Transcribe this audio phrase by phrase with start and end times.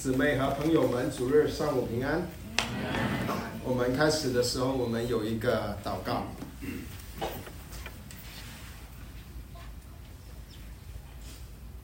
[0.00, 2.26] 姊妹和朋友们，主日上午平安。
[3.62, 6.22] 我们开始的时候，我们有一个祷告。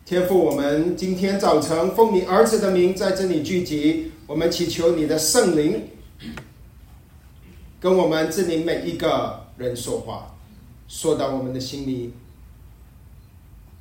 [0.06, 5.86] 天父，我们今天早晨奉你儿子的名在这里聚集，我们祈求你的圣灵
[7.78, 10.34] 跟我们这里每一个人说话，
[10.88, 12.14] 说到我们的心里，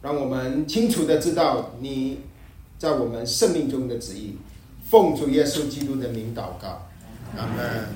[0.01, 2.19] 让我们清楚的知道你。
[2.85, 4.37] 在我们生命中的旨意，
[4.87, 6.87] 奉主耶稣基督的名祷告，
[7.35, 7.87] 阿门。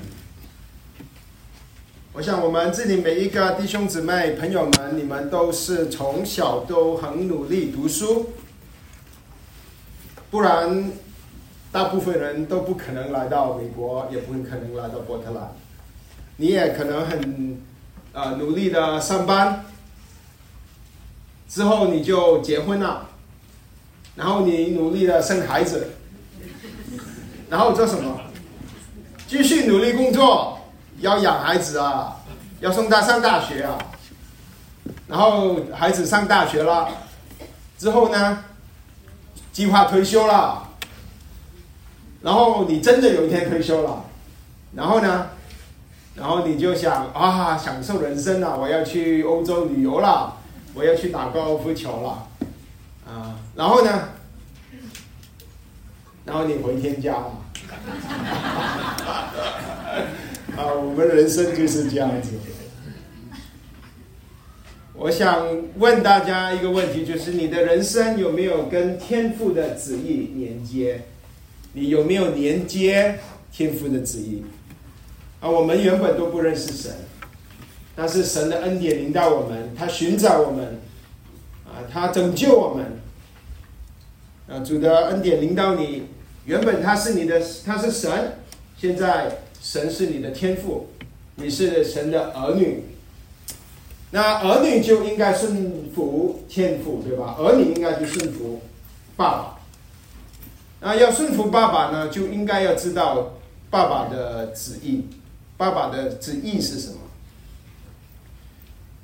[2.12, 8.30] 我想我们这里每一个弟兄姊妹、朋友们，你们都是从小都很努力读书，
[10.28, 10.90] 不然
[11.70, 15.52] 大部分人都不可能来到美国，也不可能来到波特兰。
[16.38, 17.62] 你也可能很
[18.12, 19.66] 呃努力的上班，
[21.48, 23.09] 之后你就结婚了。
[24.20, 25.92] 然后你努力的生孩子，
[27.48, 28.20] 然后做什么？
[29.26, 30.58] 继续努力工作，
[30.98, 32.18] 要养孩子啊，
[32.60, 33.78] 要送他上大学啊。
[35.08, 36.88] 然后孩子上大学了，
[37.78, 38.44] 之后呢，
[39.52, 40.68] 计划退休了。
[42.20, 44.04] 然后你真的有一天退休了，
[44.74, 45.28] 然后呢，
[46.14, 50.34] 然后你就想啊，享受人生了，我要去欧洲旅游了，
[50.74, 52.26] 我要去打高尔夫球了。
[53.54, 54.08] 然后呢？
[56.24, 57.36] 然后你回天家了。
[60.56, 62.30] 啊，我们人生就是这样子。
[64.94, 65.46] 我想
[65.78, 71.04] 问大家一个问题，就是你的人生有没有跟天赋的旨意连接？
[71.72, 73.18] 你有没有连接
[73.50, 74.44] 天赋的旨意？
[75.40, 76.92] 啊，我们原本都不认识神，
[77.96, 80.78] 但是神的恩典领导我们，他寻找我们，
[81.64, 82.99] 啊，他拯救我们。
[84.50, 86.02] 啊，主的恩典领导你，
[86.44, 88.38] 原本他是你的，他是神，
[88.76, 90.88] 现在神是你的天赋，
[91.36, 92.82] 你是神的儿女。
[94.10, 97.36] 那儿女就应该顺服天赋，对吧？
[97.38, 98.60] 儿女应该去顺服
[99.16, 99.60] 爸爸。
[100.80, 103.34] 那要顺服爸爸呢，就应该要知道
[103.70, 105.04] 爸爸的旨意，
[105.56, 106.96] 爸爸的旨意是什么？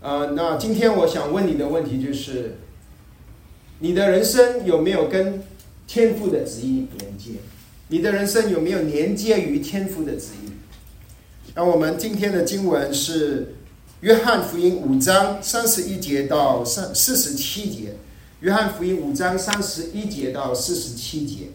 [0.00, 2.58] 呃，那今天我想问你的问题就是。
[3.78, 5.42] 你的人生有没有跟
[5.86, 7.32] 天赋的旨意连接？
[7.88, 10.50] 你的人生有没有连接于天赋的旨意？
[11.54, 13.54] 那我们今天的经文是
[14.00, 17.94] 约翰福音五章三十一节到三四十七节。
[18.40, 21.48] 约翰福音五章三十一节到四十七节。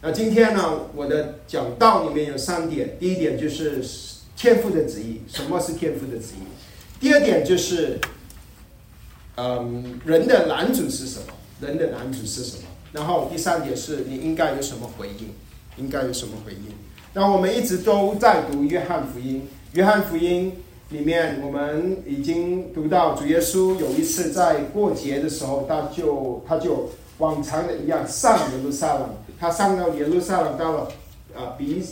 [0.00, 2.96] 那今天呢，我的讲道里面有三点。
[2.98, 3.82] 第一点就是
[4.36, 6.44] 天赋的旨意，什么是天赋的旨意？
[7.00, 7.98] 第二点就是，
[9.36, 11.26] 嗯，人的男主是什么？
[11.60, 12.62] 人的男子是什么？
[12.92, 15.30] 然后第三点是你应该有什么回应？
[15.76, 16.72] 应该有什么回应？
[17.12, 19.46] 那我们一直都在读约翰福音。
[19.72, 20.52] 约翰福音
[20.88, 29.08] 里面，我们已经读到主耶稣有一次在过节的时候，他就他就往常的一样上耶路撒冷。
[29.38, 30.88] 他上到耶路撒冷，到了
[31.34, 31.82] 呃比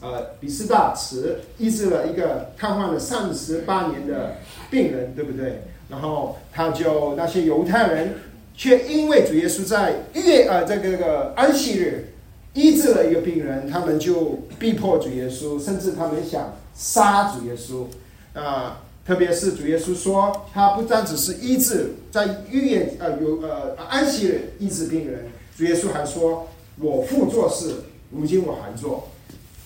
[0.00, 4.36] 呃比斯大池，医治了一个瘫痪了三十八年的
[4.70, 5.62] 病人，对不对？
[5.90, 8.14] 然后他就那些犹太人。
[8.56, 12.14] 却因为主耶稣在月啊这个这个安息日
[12.54, 17.84] 医治了一个病人，他们就逼迫主耶稣，甚至他们想杀主耶稣
[18.32, 18.82] 啊！
[19.06, 26.48] 特别是主耶稣说，他不单只是医治在月呃有呃安息日医治病人，主耶稣还说
[26.80, 27.74] ：“我父做事，
[28.10, 29.08] 如今我还做。”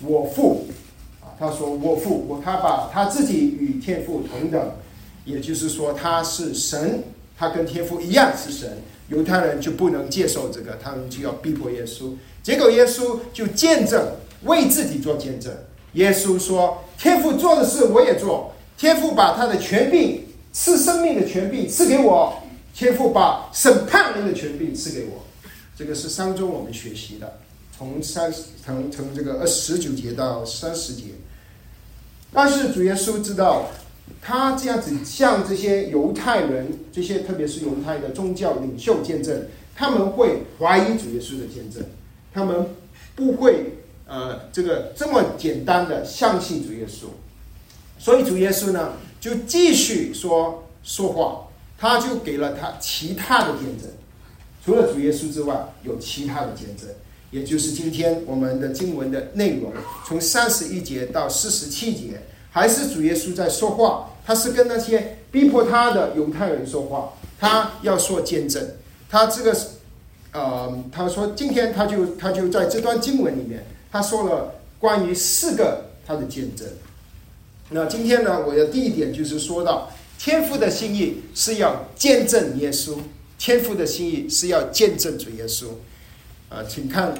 [0.05, 0.67] 我父
[1.21, 4.71] 啊，他说：“我父，我他把他自己与天父同等，
[5.25, 7.03] 也就是说他是神。”
[7.37, 8.77] 他跟天父一样是神，
[9.09, 12.13] 犹太人就不能接受这个，他们就要逼迫耶稣。
[12.43, 15.51] 结果耶稣就见证，为自己做见证。
[15.93, 18.53] 耶稣说：“天父做的事我也做。
[18.77, 22.41] 天父把他的权柄赐生命的权柄赐给我，
[22.73, 25.23] 天父把审判人的权柄赐给我。”
[25.75, 27.39] 这个是上周我们学习的，
[27.77, 28.31] 从三
[28.63, 31.05] 从从这个二十九节到三十节。
[32.31, 33.67] 但是主耶稣知道。
[34.21, 41.83] 他这样子向这些犹太人，这些特别是犹太的宗教领袖见证，他们会怀疑主耶稣的见证，
[42.33, 42.67] 他们
[43.15, 43.77] 不会
[44.07, 47.05] 呃这个这么简单的相信主耶稣，
[47.97, 51.47] 所以主耶稣呢就继续说说话，
[51.77, 53.89] 他就给了他其他的见证，
[54.65, 56.87] 除了主耶稣之外，有其他的见证，
[57.31, 59.71] 也就是今天我们的经文的内容，
[60.05, 62.21] 从三十一节到四十七节。
[62.51, 68.61] 还是主耶稣在说话，他是跟那些逼迫他的犹太人说话，他要说见证，
[69.09, 69.57] 他这个
[70.33, 76.67] 呃，他说今天他就他就在这段经文里面，他说了关于四个他的见证。
[77.69, 79.89] 那今天呢，我的第一点就是说到
[80.19, 82.97] 天父的心意是要见证耶稣，
[83.37, 85.67] 天父的心意是要见证主耶稣。
[86.49, 87.13] 啊，请看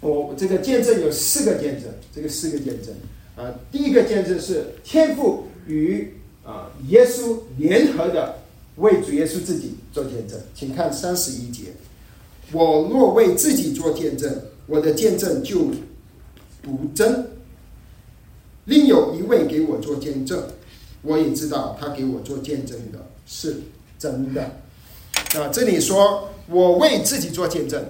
[0.00, 2.94] 我这个见证有四个见证，这个四个见证
[3.36, 8.38] 啊，第一个见证是天父与啊耶稣联合的
[8.76, 11.72] 为主耶稣自己做见证，请看三十一节。
[12.52, 15.70] 我若为自己做见证，我的见证就
[16.62, 17.28] 不真。
[18.64, 20.42] 另有一位给我做见证，
[21.02, 23.62] 我也知道他给我做见证的是
[23.98, 24.42] 真的。
[25.34, 27.82] 啊，这里说我为自己做见证，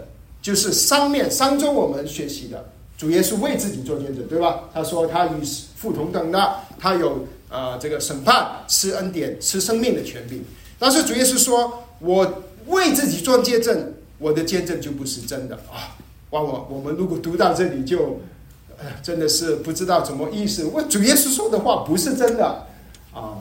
[0.43, 4.65] 就是上面上周我们学习的主耶稣为自己做见证，对吧？
[4.75, 5.43] 他说他与
[5.75, 10.43] 父同等的，他有啊这个审判、吃恩典、吃生命的权利。
[10.79, 13.95] 但是主耶稣说我为自己做见证。
[14.19, 15.97] 我的见证就不是真的啊！
[16.29, 18.21] 哇，我我们如果读到这里就，
[19.03, 20.67] 真的是不知道怎么意思。
[20.67, 22.67] 我主耶稣说的话不是真的
[23.15, 23.41] 啊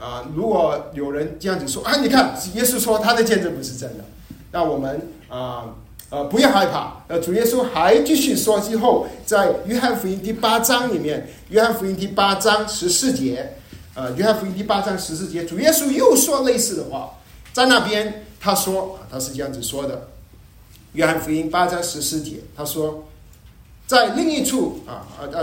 [0.00, 0.24] 啊！
[0.34, 4.04] 如果有人这样子说啊，你看耶稣说他的见证不是真的，
[4.52, 5.74] 那我们啊
[6.10, 7.02] 呃不要害怕。
[7.08, 13.56] 呃，主耶稣还继续说，之后在约翰福音第八章里面，约翰福音第八章十四节，
[13.94, 17.18] 呃，约翰福音第八章十四节，主耶稣又说类似的话，
[17.52, 18.22] 在那边。
[18.38, 19.96] 他说：“他是这样子说的，
[20.92, 23.08] 《约翰福音》八章十四节，他说，
[23.88, 25.42] 在另一处啊啊啊，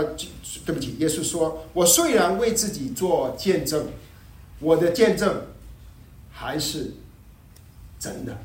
[0.64, 3.88] 对不起，耶稣说：我虽然为自己做见证，
[4.60, 5.42] 我的见证
[6.30, 6.94] 还是
[7.98, 8.38] 真的。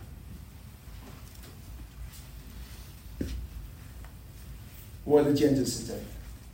[5.09, 6.03] 我的见证是真的。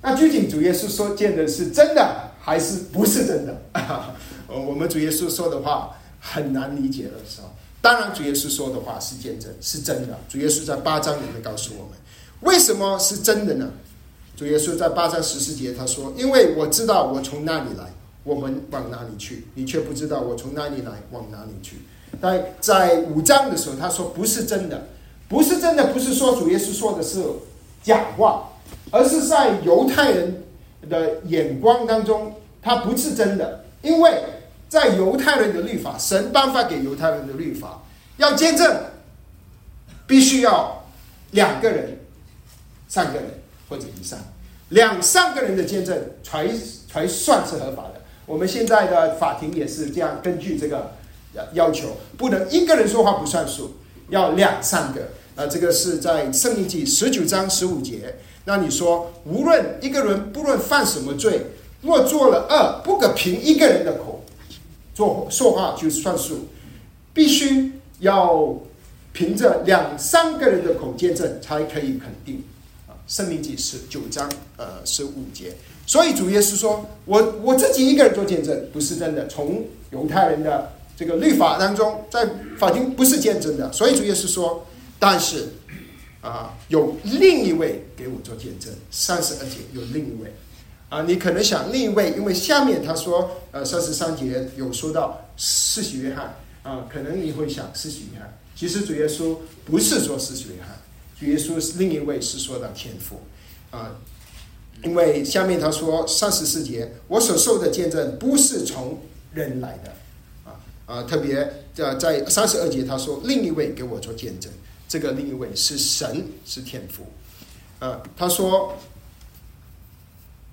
[0.01, 3.61] 那究竟主耶稣说见证是真的还是不是真的？
[4.47, 7.49] 我们主耶稣说的话很难理解的时候。”
[7.81, 10.17] 当然，主耶稣说的话是见证，是真的。
[10.27, 11.91] 主耶稣在八章里面告诉我们，
[12.41, 13.69] 为什么是真的呢？
[14.35, 17.93] 主耶稣在八章十四节他说：“因为我知道我从哪里来，
[18.23, 21.77] 我们往哪里去，你却不知道我从哪里来，往哪里去。”
[22.19, 24.87] 但在五章的时候，他说不是真的，
[25.29, 27.21] 不是真的，不是说主耶稣说的是
[27.85, 28.49] 假话，
[28.91, 30.43] 而是在犹太人
[30.89, 34.11] 的眼光当中，他不是真的，因为。
[34.67, 37.81] 在犹太人的律法，神颁发给犹太人的律法，
[38.17, 38.77] 要见证，
[40.07, 40.83] 必须要
[41.31, 41.99] 两个人、
[42.87, 43.25] 三个人
[43.69, 44.17] 或者以上，
[44.69, 46.49] 两三个人的见证才
[46.91, 48.01] 才算是合法的。
[48.25, 50.91] 我们现在的法庭也是这样，根据这个
[51.53, 53.75] 要求，不能一个人说话不算数，
[54.09, 55.01] 要两三个。
[55.35, 58.15] 啊，这个是在《圣经记》十九章十五节。
[58.45, 61.41] 那你说，无论一个人不论犯什么罪，
[61.81, 64.23] 若做了恶，不可凭一个人的口。
[64.93, 66.47] 做说话就算数，
[67.13, 68.55] 必须要
[69.11, 72.41] 凭着两三个人的口见证才可以肯定。
[72.87, 75.53] 啊，《生命记》十九章呃十五节。
[75.85, 79.27] 所以主耶稣说：“我我自己一个人做见证不是真的。
[79.27, 82.25] 从犹太人的这个律法当中，在
[82.57, 83.71] 法庭不是见证的。
[83.73, 84.65] 所以主耶稣说：
[85.05, 85.49] 但是
[86.21, 88.73] 啊，有另一位给我做见证。
[88.89, 90.33] 三十二节有另一位。”
[90.89, 100.75] 啊，你可能想另一位，因为下面他说，呃，三十三节有说到四喜约翰啊，可能你会想四喜约翰，其实主耶稣不是说四喜约翰，
[101.19, 103.21] 主耶稣是另一位是说到天父
[103.69, 103.95] 啊，
[104.83, 108.99] 因为下面他说三十四节，我所受的见证不是从
[109.33, 109.93] 人来的
[110.49, 114.51] 啊啊，特别在在三十二节他说另一位给我做见证，
[114.87, 117.05] 这个另一位是神是天父，
[117.79, 118.77] 呃，他说。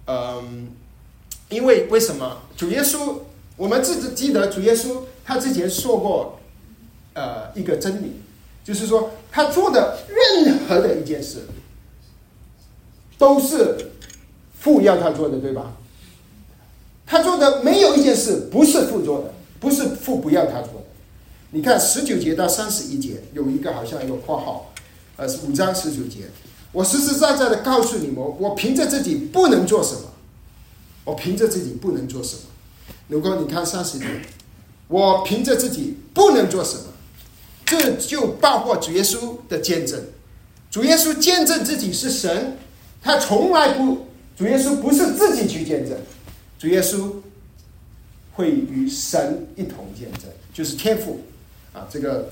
[0.05, 0.73] 嗯，
[1.49, 3.19] 因为为什么主耶稣？
[3.57, 6.41] 我们自己记得主耶稣他之前说过，
[7.15, 8.21] 呃，一个真理，
[8.65, 11.47] 就是说他做的任何的一件事，
[13.17, 13.93] 都是
[14.59, 15.73] 父要他做的，对吧？
[17.07, 20.87] 他做的没有一件事不是父做的，不是父不要他做的。
[21.55, 24.73] 你看十九节到三十一节有一个好像一个括号，
[25.17, 26.21] 呃，五章十九节。
[26.73, 30.01] 我实实在在的告诉你们，我凭着自己不能做什么，
[31.05, 32.43] 我凭着自己不能做什么。
[33.09, 34.07] 如果你看三十节，
[34.89, 36.85] 我凭着自己不能做什么，
[37.67, 40.03] 这就包括主耶稣的见证。
[40.71, 42.57] 主耶稣见证自己是神，
[43.03, 44.07] 他从来不，
[44.39, 45.99] 主耶稣不是自己去见证，
[46.59, 47.11] 主耶稣
[48.33, 50.23] 会与神一同见证，
[50.55, 51.21] 就是天赋
[51.73, 52.31] 啊，这个，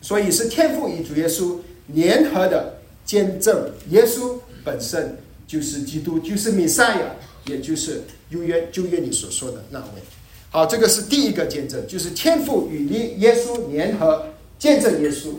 [0.00, 2.78] 所以是天赋与主耶稣联合的。
[3.04, 10.00] 见证耶稣本身就是基督，就是弥赛亚，也就是旧约旧约你所说的那位。
[10.48, 14.28] 好，这个是第一个见证，就是天父与耶耶稣联合
[14.58, 15.34] 见证耶稣。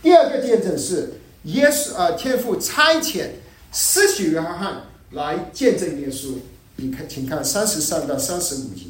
[0.00, 3.30] 第二个见证是耶稣啊，天父差遣
[3.72, 6.34] 施洗约翰来见证耶稣。
[6.76, 8.84] 你看，请看三十三到三十五节，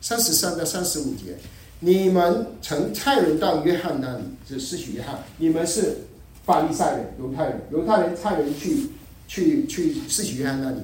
[0.00, 1.36] 三十三到三十五节，
[1.84, 5.98] 你们曾差人到约翰那里，是施洗约翰，你们是
[6.46, 8.90] 法利赛人、犹太人，犹太人差人去
[9.26, 10.76] 去去施洗约翰那里。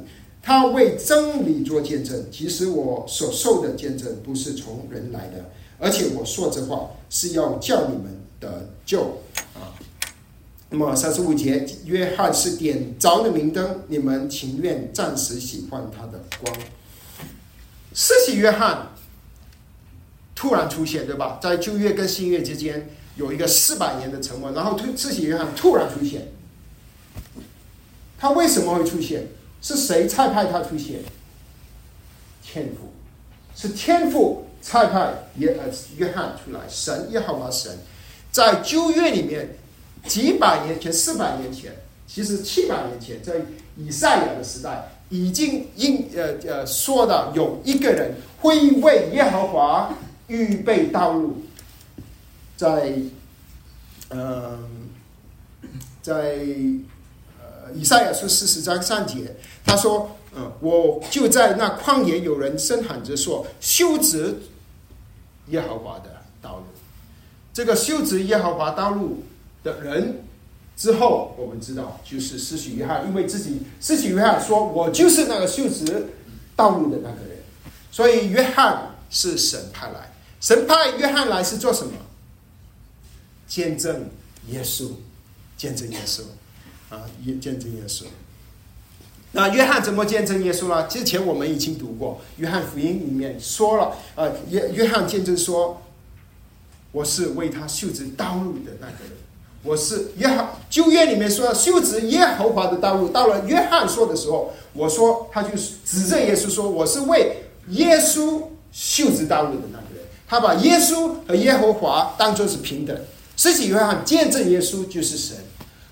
[0.43, 2.27] 他为真理做见证。
[2.33, 9.21] 其实我所受的见证不是从人来的，而且我说这话是要叫你们得救
[9.55, 9.79] 啊。
[10.69, 16.53] 那么三十五节，约翰是点着的明灯，你们情愿暂时喜欢他的光。
[17.95, 18.89] 施洗约翰
[20.39, 21.37] 突然出现，对吧？
[21.43, 26.29] 在旧约跟新约之间有一个四百年的沉默，然后突自己约翰突然出现，
[28.17, 29.27] 他为什么会出现？
[29.61, 31.01] 是谁差派他出现？
[32.41, 32.93] 天赋，
[33.57, 36.61] 是天赋差派约呃约翰出来。
[36.69, 37.51] 神也好吗？
[37.51, 37.77] 神
[38.31, 39.57] 在旧约里面
[40.07, 41.73] 几百年前、四百年前，
[42.07, 43.35] 其实七百年前，在
[43.77, 49.93] 以赛亚的时代，已经应呃呃说的有一个人会为耶和华
[50.29, 51.43] 预备道路，
[52.57, 52.95] 在
[54.11, 54.89] 嗯
[56.01, 56.39] 在
[57.39, 57.59] 呃。
[57.75, 64.39] 以赛亚书四十章上节，他说：“嗯，我就在那旷野，有人声喊着说，修直
[65.49, 66.63] 耶和华的道路。
[67.53, 69.23] 这个修直耶和华道路
[69.63, 70.25] 的人，
[70.79, 76.07] 之后我们知道就是施洗约翰，因为自己施洗约翰说，我就是那个修直
[76.57, 77.37] 道路的那个人。
[77.91, 81.93] 所以约翰是神派来的，神派约翰来是做什么？
[83.47, 84.09] 见证
[84.49, 84.91] 耶稣，
[85.57, 86.23] 见证耶稣。”
[86.91, 88.05] 啊，也见证耶稣。
[89.33, 90.87] 那约翰怎么见证耶稣呢？
[90.87, 95.83] 之前我们已经读过《约翰福音》里面说了，啊，约约翰见证说，
[96.93, 99.13] 我是为他修直道路的那个人。
[99.63, 103.09] 我是约翰旧约里面说修直耶和华的道路。
[103.09, 105.51] 到了约翰说的时候，我说他就
[105.85, 107.37] 指着耶稣说，我是为
[107.69, 109.88] 耶稣修直道路的那个人。
[110.29, 112.97] 他把耶稣和耶和华当作是平等。
[113.37, 115.37] 施洗约翰见证耶稣就是神。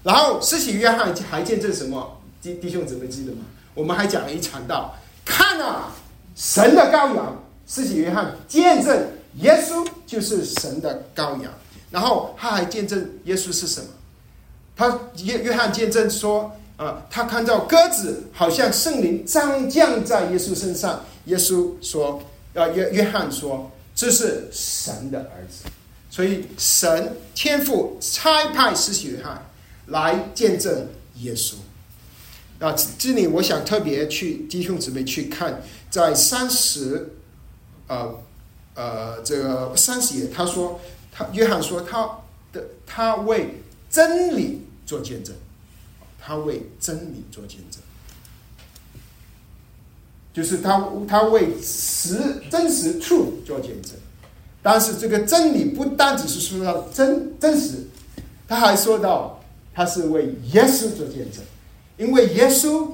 [0.02, 2.20] 然后，施洗约翰还见证什么？
[2.42, 3.38] 弟弟兄姊妹记得吗？
[3.74, 5.92] 我们还讲了一场道，看啊，
[6.36, 7.42] 神的羔羊。
[7.66, 9.08] 施洗约翰见证
[9.40, 11.52] 耶稣就是神的羔羊。
[11.90, 13.86] 然后他还见证耶稣是什么？
[14.76, 21.00] 他约约翰见证说，啊，他看到鸽子好像圣灵降降在耶稣身上。
[21.24, 22.22] 耶稣说，
[22.54, 25.68] 啊，约约翰说，这是神的儿子。
[26.08, 29.44] 所以神天父差派施洗约翰。
[29.88, 30.88] 来见证
[31.20, 31.54] 耶稣。
[32.58, 37.10] 啊，这里我想特别去弟兄姊妹去看，在三十，
[37.86, 38.18] 呃，
[38.74, 40.80] 呃，这个三十页，他说，
[41.12, 42.18] 他约翰说他
[42.52, 45.32] 的他为真理做见证，
[46.18, 47.80] 他为真理做见证，
[50.36, 52.18] 就是他他为实
[52.50, 53.92] 真实处做见证。
[54.62, 57.86] 但是这个真理不单只是说到真真实，
[58.46, 59.32] 他还说到。
[59.78, 61.44] 他是为耶稣做见证，
[61.98, 62.88] 因为耶稣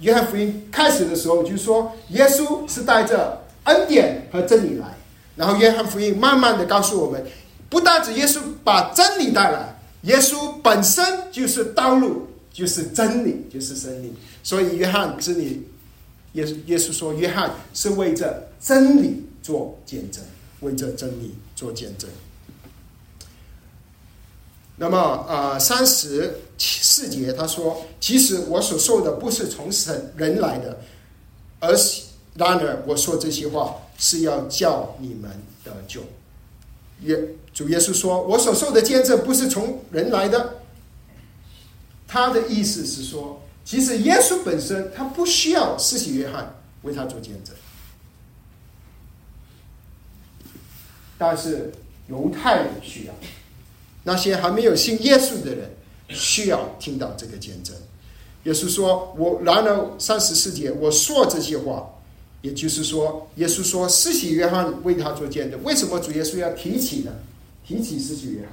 [0.00, 4.86] 约翰福音开始的时候就说，耶稣是带着恩典和真理来。
[5.34, 7.24] 然后约翰福音慢慢的告诉我们，
[7.70, 14.12] 不单指耶稣把真理带来，耶稣本身就是道路，就是真理，就是真理。
[14.42, 15.66] 所以约翰这里，
[16.36, 20.22] 耶耶稣说，约翰是为着真理做见证，
[20.60, 22.08] 为着真理做见证。
[24.78, 30.78] 那么，呃，三十四节他说：“其实我所受的不是从神人来的，
[31.58, 32.02] 而是
[32.34, 35.30] 然而我说这些话是要叫你们
[35.64, 36.02] 得救。”
[37.04, 37.18] 耶
[37.54, 40.60] 主耶稣说：“我所受的见证不是从人来的。”
[42.06, 47.52] 他的意思是说，其实耶稣本身他不需要施洗约翰为他做见证，
[51.18, 51.72] 但是
[52.08, 53.14] 犹太人需要。
[54.04, 55.68] 那些还没有信耶稣的人，
[56.10, 57.74] 需要听到这个见证。
[58.44, 61.90] 耶稣说：“我然而三十四节，我说这些话，
[62.42, 65.60] 也就是说，耶稣说，施洗约翰为他做见证。
[65.64, 67.12] 为什么主耶稣要提起呢？
[67.66, 68.50] 提起施洗约翰，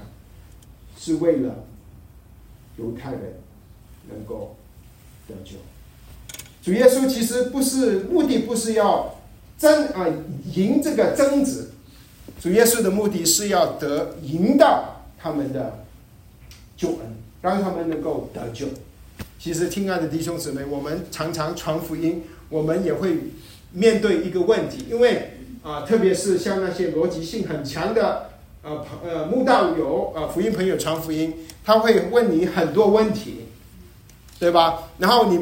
[1.00, 1.64] 是为了
[2.78, 3.40] 犹太人
[4.10, 4.58] 能够
[5.28, 5.58] 得救。
[6.64, 9.20] 主耶稣其实不是目的，不是要
[9.58, 10.08] 争啊
[10.54, 11.70] 赢这个争执。
[12.42, 14.90] 主耶稣的目的是要得赢到。”
[15.24, 15.86] 他们的
[16.76, 17.00] 救恩，
[17.42, 18.66] 让他们能够得救。
[19.40, 23.20] 其实，亲爱的弟兄姊妹，我们常常传福音，我们也会
[23.72, 28.32] 面对一个问题，因为啊，特别是像那些逻辑性很强的
[28.64, 33.43] 呃朋呃慕道友呃福音朋友传福音，他会问你很多问题，
[34.44, 34.90] 对吧？
[34.98, 35.40] 然后你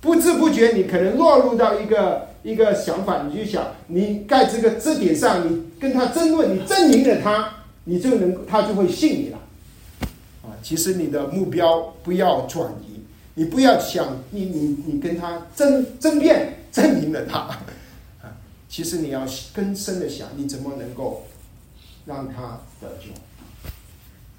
[0.00, 9.38] 不知不觉你可能落入到一个一个想法，你就想你在这个这点上，你跟他争论，你争赢了他，你就能他就会信你了。
[10.44, 13.00] 啊，其实你的目标不要转移，
[13.34, 17.38] 你不要想你你你跟他争争辩，争赢了他，
[18.22, 21.26] 啊，其实你要更深的想，你怎么能够
[22.06, 23.10] 让他得救？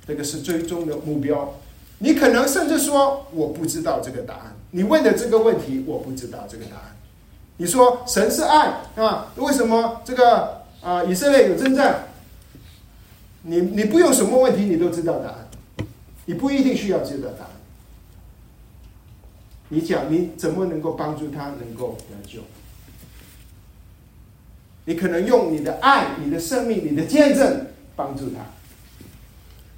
[0.08, 1.54] 这个是最终的目标。
[2.00, 6.96] 你可能甚至说我不知道这个答案，你问的这个问题我不知道这个答案。
[7.58, 9.32] 你说神是爱啊？
[9.36, 12.08] 为什么这个啊以色列有征战？
[13.44, 15.48] 你你不用什么问题你都知道答案。
[16.26, 17.52] 你不一定需要知道答案。
[19.70, 22.42] 你讲你怎么能够帮助他能够得救？
[24.86, 28.38] 你可能用你的爱、你的生命、你的见证帮助他。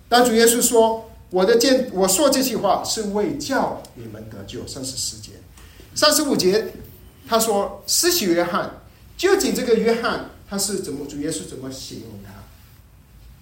[0.08, 5.32] 但主耶稣说：“我的见，我说这句话是为叫你们得救。”三十四节、
[5.96, 6.74] 三十五节，
[7.28, 8.82] 他说：“施洗约翰，
[9.18, 11.08] 究竟这个约翰他是怎么？
[11.08, 12.32] 主耶稣怎么形容他？”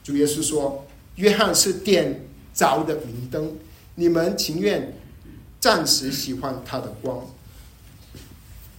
[0.02, 0.86] 主耶稣说
[1.18, 3.56] ：“约翰是点。”着的明灯，
[3.96, 4.94] 你们情愿
[5.62, 7.26] 暂时喜欢他的光。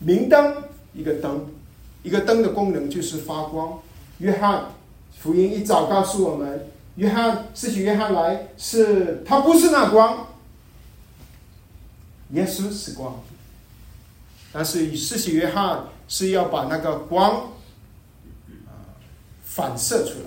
[0.00, 1.46] 明灯，一个灯，
[2.02, 3.80] 一个灯的功能就是发光。
[4.18, 4.74] 约翰
[5.18, 6.66] 福音一早告诉我们，
[7.00, 10.26] 约翰是许约翰来，是他不是那光，
[12.32, 13.22] 耶稣是光，
[14.52, 17.52] 但是施洗约翰是要把那个光
[19.42, 20.26] 反射出来。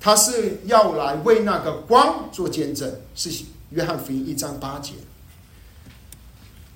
[0.00, 3.30] 他是要来为那个光做见证，是
[3.70, 4.94] 约翰福音一章八节。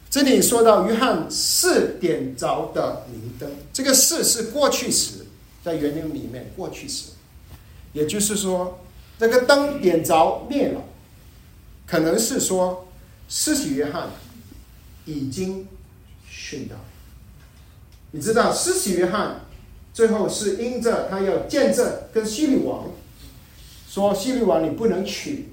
[0.08, 5.26] 这里说到约翰是点着的明灯，这个“是”是过去时，
[5.64, 7.11] 在原文里面过去时，
[7.92, 8.80] 也就是说，
[9.18, 10.82] 这个灯点着灭了，
[11.86, 12.88] 可能是说
[13.28, 14.08] 施洗约翰
[15.04, 15.68] 已经
[16.30, 16.76] 殉道。
[18.12, 19.40] 你知道施洗约翰
[19.92, 22.88] 最后是因着他要见证跟希律王。
[23.88, 25.52] 说希律王，你不能娶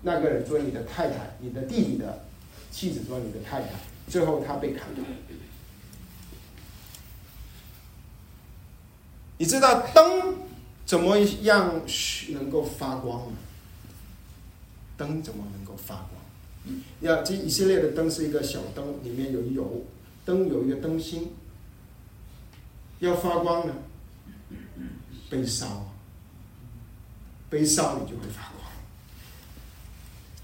[0.00, 2.24] 那个人做你的太太，你的弟弟的
[2.70, 3.68] 妻子做你的太太。
[4.08, 5.02] 最后他被砍头。
[9.36, 10.36] 你知道灯
[10.86, 11.82] 怎么样
[12.30, 13.36] 能够发光呢？
[14.96, 16.76] 灯怎么能够发光？
[17.00, 19.84] 要这以色列的灯是一个小灯，里面有油，
[20.24, 21.32] 灯有一个灯芯，
[23.00, 23.74] 要发光呢，
[25.28, 25.90] 被烧。
[27.50, 28.70] 被烧，你就会发光。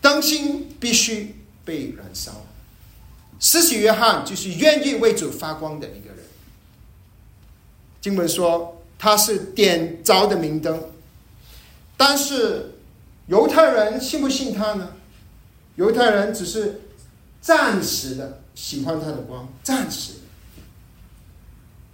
[0.01, 2.47] 灯芯必须被燃烧。
[3.41, 6.19] 施洗约翰就是愿意为主发光的一个人。
[8.01, 10.79] 经文说他是点着的明灯，
[11.97, 12.73] 但是
[13.29, 14.91] 犹太人信不信他呢？
[15.77, 16.83] 犹太人只是
[17.41, 20.13] 暂时的喜欢他的光，暂时，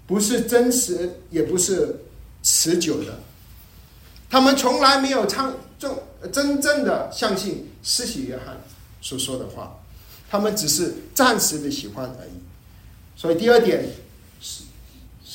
[0.04, 2.00] 不是真实，也不是
[2.42, 3.20] 持久的。
[4.28, 8.60] 他们从来没有唱重真正的相信施洗约翰
[9.00, 9.78] 所说的话，
[10.28, 12.32] 他们只是暂时的喜欢而已。
[13.14, 13.88] 所以第二点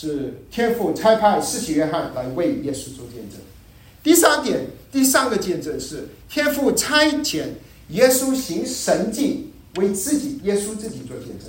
[0.02, 3.40] 是天父差派施洗约翰来为耶稣做见证。
[4.02, 7.46] 第三点，第三个见证是天父差遣
[7.90, 11.48] 耶稣行神迹为自己耶稣自己做见证。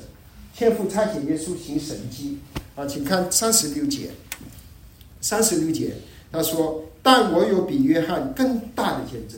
[0.54, 2.38] 天父差遣耶稣行神迹
[2.76, 4.10] 啊，请看三十六节，
[5.22, 5.94] 三十六节
[6.30, 6.84] 他说。
[7.04, 9.36] 但我有比约翰更大的见证，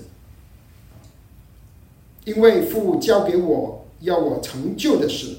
[2.24, 5.36] 因为父交给我要我成就的事，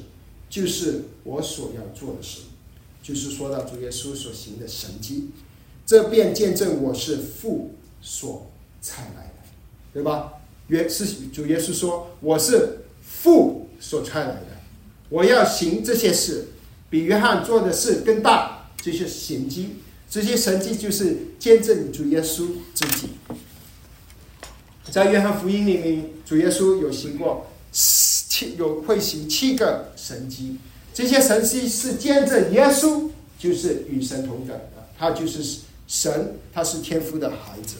[0.49, 2.39] 就是我所要做的事，
[3.05, 5.29] 就是说到主耶稣所行的神迹，
[5.85, 8.49] 这便见证我是父所
[8.81, 9.43] 差来的，
[9.93, 10.33] 对吧？
[10.69, 14.57] 约是主耶稣说我是父所差来的，
[15.09, 16.47] 我要行这些事，
[16.89, 19.75] 比约翰做的事更大，这些神迹。
[20.09, 23.09] 这些神迹就是见证主耶稣自己。
[24.89, 30.57] 在约翰福音里面，主耶稣有行过七，有会行七个神迹。
[30.95, 37.75] 这些神迹是见证耶稣就是与神同等的，他就是神，他是天父的孩子。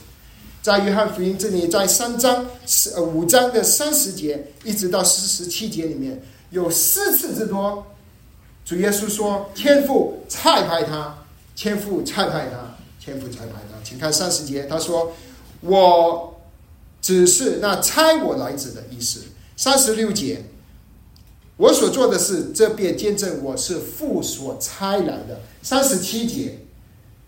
[0.62, 7.88] 在约翰福音这里，在三章十五章的三十节一直到四十七节里面，有四次之多，
[8.66, 11.16] 主耶稣说天父差派他。
[11.56, 15.14] 天父差派他，天父差派他，请看三十节，他说
[15.64, 16.42] ：“我
[17.02, 19.22] 只是那差我来者的意思。”
[19.56, 20.44] 三十六节，
[21.58, 25.40] 我所做的事，这便见证我是父所差来的。
[25.62, 26.60] 三十七节，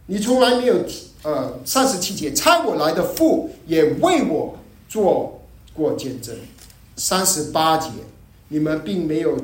[0.08, 0.84] 你从来没有
[1.24, 4.58] 呃三十七节，差我来的父也为我
[4.90, 5.42] 做
[5.74, 6.36] 过见证。
[6.98, 7.90] 三十八节，
[8.50, 9.40] 你们并没有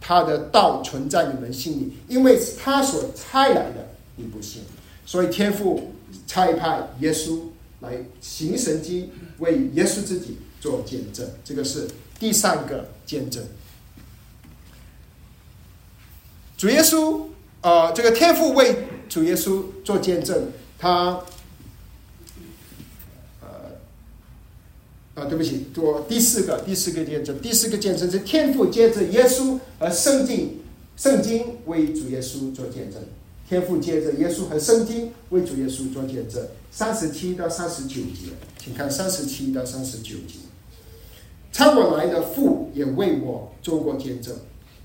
[0.00, 4.62] 他的道存在你们心里，因为他所差来的你不信，
[5.04, 5.92] 所以天父
[6.26, 7.38] 差派耶稣
[7.80, 11.28] 来行神迹，为耶稣自己做见证。
[11.44, 11.86] 这个是
[12.18, 13.44] 第三个见证。
[16.62, 17.22] 主耶稣，
[17.60, 21.20] 呃，这个天父为主耶稣做见证，他。
[23.40, 23.48] 呃
[25.16, 30.60] 啊，对不起，做第四个，第四个见证，第四个见证是天父接着耶稣和圣经，
[30.96, 33.02] 圣经为主耶稣做见证，
[33.48, 36.46] 天父接着耶稣和圣经为主耶稣做见证。
[36.70, 40.36] 三十七到三十九节，请看三十七到三十九节。
[41.50, 44.36] 差我来的父也为我做过见证，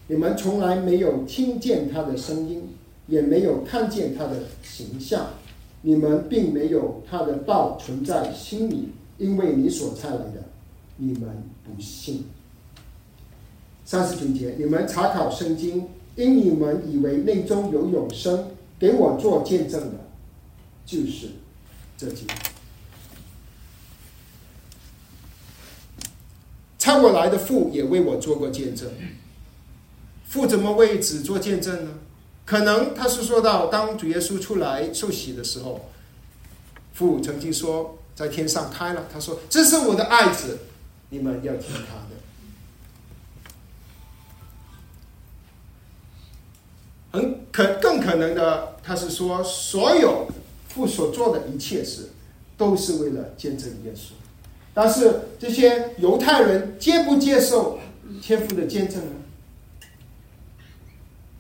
[0.08, 2.63] 你们从来没有听见他的声音，
[3.08, 5.28] 也没有看见他的形象，
[5.82, 8.89] 你们并没有他的道存在心里。
[9.17, 10.43] 因为你所差来的，
[10.98, 11.28] 你们
[11.65, 12.24] 不信。
[13.84, 19.96] 三十九节，你们查考圣经，因你们以为内中有永生，给我做见证的，
[20.86, 21.30] 就是
[21.98, 22.26] 这节。
[26.78, 28.88] 差我来的父也为我做过见证。
[30.28, 31.92] 父怎么为子做见证呢？
[32.46, 35.90] 可能他是说到，当主耶稣出来受洗的时候，
[36.94, 37.98] 父曾经说。
[38.18, 40.58] 在天上开了，他说：“这是我的爱子，
[41.12, 42.16] 你们要听他的。”
[47.13, 50.28] 很可更可能的，他是说，所有
[50.68, 52.10] 父所做的一切事，
[52.58, 54.13] 都是为了见证耶稣。
[54.74, 57.78] 但是这些犹太人接不接受
[58.20, 59.12] 天父的见证呢？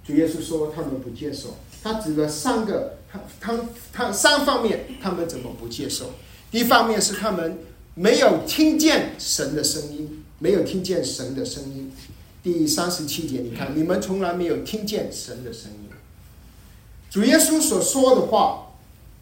[0.07, 1.57] 主耶稣说他们不接受。
[1.83, 3.59] 他指了三个，他他
[3.93, 6.11] 他三方面，他们怎么不接受？
[6.51, 7.59] 一方面是他们
[7.93, 11.91] 没有听见神的声音，没有听见神的声音。
[12.41, 15.89] 第三十七节，你看，你们从来没有听见神的声音。
[17.09, 18.73] 主耶稣所说的话，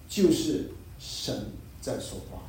[0.10, 2.44] 就是神在说话。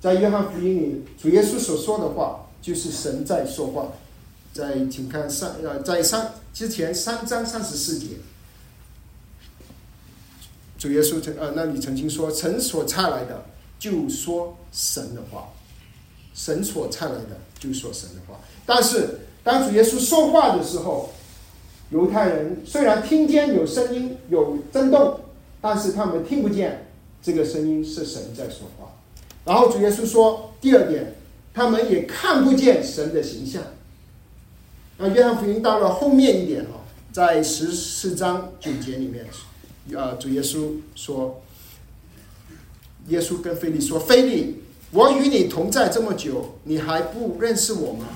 [0.00, 3.92] 在约翰福音里，主耶稣所说的话，就是神在说话。
[4.56, 8.06] 在请看三呃，在三之前三章三十四节，
[10.78, 13.44] 主耶稣曾呃，那你曾经说，神所差来的。
[13.78, 15.52] 就说神的话，
[16.32, 18.40] 神所差来的就说神的话。
[18.64, 21.10] 但是当主耶稣说话的时候，
[21.90, 25.20] 犹太人虽然听见有声音有震动，
[25.60, 26.88] 但是他们听不见
[27.22, 28.90] 这个声音是神在说话。
[29.44, 31.14] 然后主耶稣说，第二点，
[31.52, 33.62] 他们也看不见神的形象。
[34.98, 36.80] 那约翰福音到了后面一点哦，
[37.12, 39.26] 在十四章九节里面，
[39.98, 41.42] 啊，主耶稣说。
[43.08, 44.56] 耶稣跟菲利说：“菲利，
[44.90, 48.06] 我与你同在这么久，你还不认识我吗？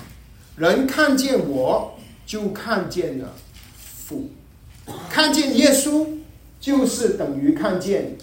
[0.56, 3.32] 人看见我，就看见了
[3.76, 4.30] 父；
[5.08, 6.08] 看见耶稣，
[6.60, 8.18] 就是等于看见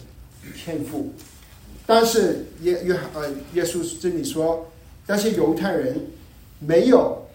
[0.58, 1.14] 天父。
[1.86, 4.70] 但是耶约呃，耶稣这里说，
[5.06, 6.08] 那些犹太人
[6.60, 7.27] 没有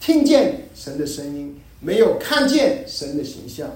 [0.00, 3.70] 听见神的声音，没有看见神的形象。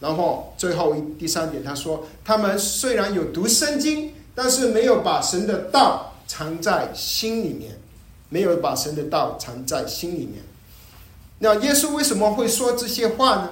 [0.00, 7.76] 然后最后第三点，他说，他们虽然有读圣经。”但是没有把神的道藏在心里面，
[8.28, 10.34] 没有把神的道藏在心里面。
[11.40, 13.50] 那耶稣为什么会说这些话呢？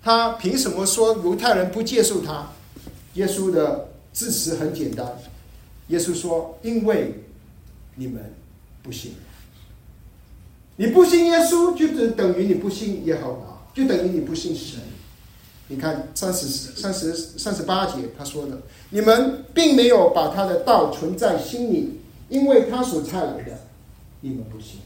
[0.00, 2.52] 他凭什么说犹太人不接受他？
[3.14, 5.04] 耶稣的字词很简单，
[5.88, 7.14] 耶稣说：“因为
[7.96, 8.32] 你们
[8.80, 9.16] 不信，
[10.78, 14.80] 你不信耶稣，就等等于你不信耶和华，就等于你不信神。”
[15.70, 23.66] 你看三十三十三十八节他说的，你们并没有把他的道存在心里，因为他所差来的，
[24.22, 24.78] 你们不信。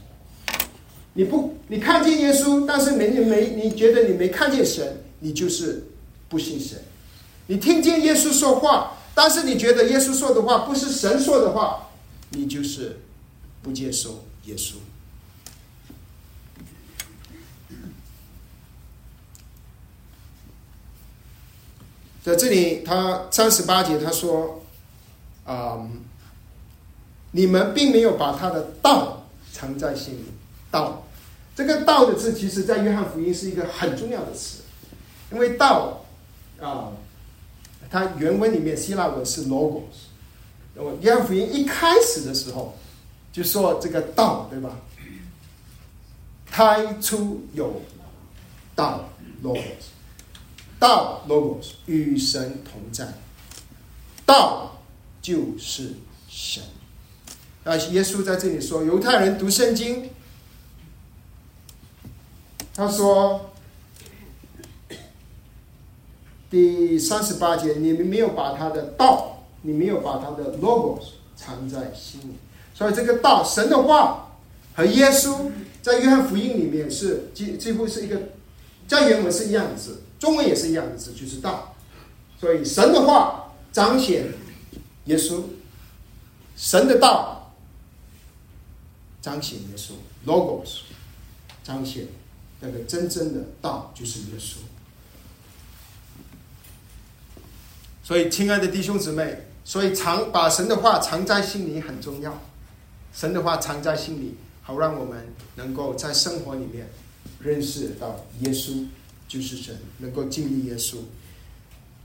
[1.13, 5.85] 你不，你看见耶稣，但是没你没，你觉得你没看见神，你就是
[6.27, 6.79] 不信神。
[7.47, 11.91] 你听见耶稣说话，但是你觉得耶稣说的话不是神说的话，
[12.31, 12.99] 你就是
[13.61, 14.73] 不接受耶稣。
[22.23, 24.63] 在这里，他三十八节他说
[25.45, 25.85] ：“啊，
[27.31, 30.25] 你们并没有把他的道藏在心里。
[30.71, 31.05] 道，
[31.53, 34.61] 这个道的字，其实在约翰福音是一个很重要的词，
[35.33, 36.05] 因为道
[36.61, 36.93] 啊，
[37.91, 39.81] 它原文里面希腊文是 logos。
[41.01, 42.73] 约翰福音一开始的时候
[43.33, 44.77] 就说这个道，对吧？
[46.49, 47.81] 太初有
[48.75, 49.09] 道
[49.43, 49.91] ，logos。
[50.83, 53.07] 道 logos 与神同在，
[54.25, 54.81] 道
[55.21, 55.93] 就是
[56.27, 56.61] 神。
[57.63, 60.09] 啊，耶稣在这里说，犹太人读圣经，
[62.75, 63.49] 他说。
[66.49, 72.35] 第三十八节，你们没有把他的道，你没有把他的 logos 藏在心里，
[72.75, 74.33] 所以这个道，神的话
[74.75, 75.49] 和耶稣
[75.81, 78.21] 在约翰福音里面是几几乎是一个，
[78.87, 81.75] 在原文是一样的字，中文也是一样的字，就是道。
[82.39, 84.31] 所以神的话彰显
[85.03, 85.41] 耶稣，
[86.55, 87.53] 神的道
[89.21, 89.91] 彰显耶稣
[90.25, 90.83] ，logos
[91.61, 92.07] 彰显
[92.61, 94.59] 那个真正的道就是耶稣。
[98.01, 102.41] 所以，亲爱的弟兄姊妹，所以藏把神的话藏在心里很重要。
[103.13, 106.89] 神的话藏在心里，好让我们能够在生活里面
[107.41, 108.87] 认识到耶稣
[109.33, 110.97] 就是神，能够经历耶稣。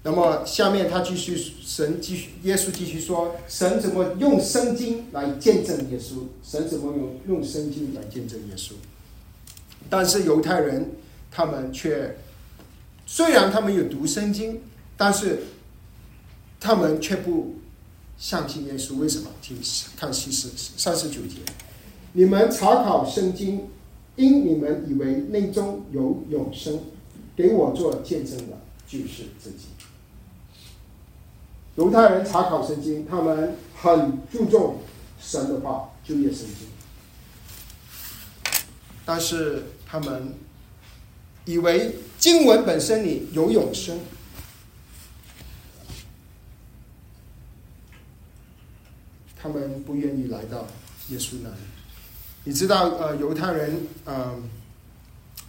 [0.02, 6.24] 那么，下面他继续，神继续，耶稣继续说，神怎么用圣经来见证耶稣？
[6.42, 8.72] 神怎么用用圣经来见证耶稣？
[9.90, 10.92] 但是犹太人
[11.30, 12.16] 他们却，
[13.06, 14.60] 虽然他们有读圣经，
[14.96, 15.40] 但是。
[16.60, 17.54] 他们却不
[18.18, 19.30] 相信耶稣，为什么？
[19.40, 19.56] 听
[19.96, 21.36] 看西十三十九节，
[22.14, 23.68] 你们查考圣经，
[24.16, 26.80] 因你们以为内中有永生，
[27.38, 29.68] 给我做见证的，就是自己。
[31.76, 34.80] 犹太人查考圣经，他们很注重
[35.20, 36.66] 神的话，就业圣经，
[39.04, 40.34] 但是他们
[41.44, 44.00] 以为经文本身里有永生。
[49.40, 50.66] 他们不愿意来到
[51.10, 51.56] 耶稣那里。
[52.42, 54.34] 你知道，呃，犹太人，呃，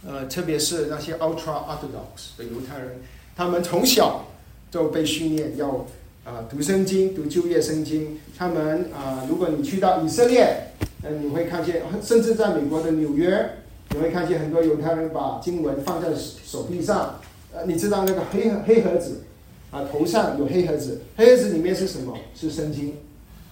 [0.06, 3.00] 呃，特别是那些 ultra orthodox 的犹太人，
[3.36, 4.26] 他们从小
[4.70, 5.86] 就被训练要
[6.24, 8.18] 啊读圣经，读旧约圣经。
[8.36, 10.72] 他们啊，如果你去到以色列，
[11.02, 13.58] 嗯，你会看见，甚至在美国的纽约，
[13.90, 17.20] 你会看见很多犹太人把经文放在手臂上。
[17.52, 19.24] 呃，你知道那个黑黑盒子
[19.70, 22.16] 啊，头上有黑盒子，黑盒子里面是什么？
[22.34, 22.96] 是圣经。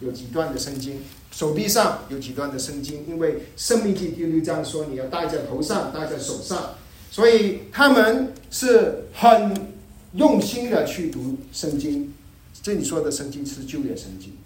[0.01, 6.75] 有几段的圣经，手臂上有几段的圣经，因为《生命记》第六章说你要戴在头上，戴在手上，
[7.11, 9.73] 所以他们是很
[10.15, 12.13] 用心的去读圣经。
[12.61, 14.37] 这里说的圣经是旧约圣经，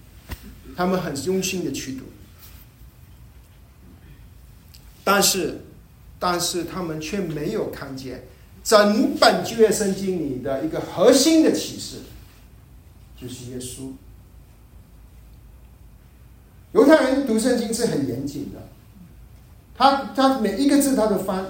[0.77, 2.05] 他们很用心的去读，
[5.03, 5.61] 但是，
[6.19, 8.25] 但是他们却没有看见
[8.63, 11.97] 整本旧约圣经里的一个核心的启示，
[13.19, 13.93] 就是耶稣。
[16.73, 18.69] 犹太人读圣经是很严谨的，
[19.77, 21.47] 他他每一个字他都翻，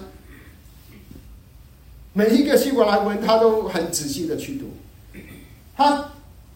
[2.12, 4.70] 每一个希伯来文他都很仔细的去读，
[5.76, 6.12] 他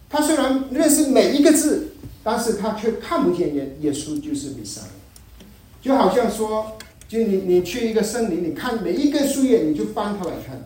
[0.09, 1.93] 他虽然认识每一个字，
[2.25, 4.81] 但是他却看不见耶耶稣就是弥赛，
[5.81, 6.77] 就好像说，
[7.07, 10.61] 就你你去一个森林，你看每一根树叶，你就翻它来看，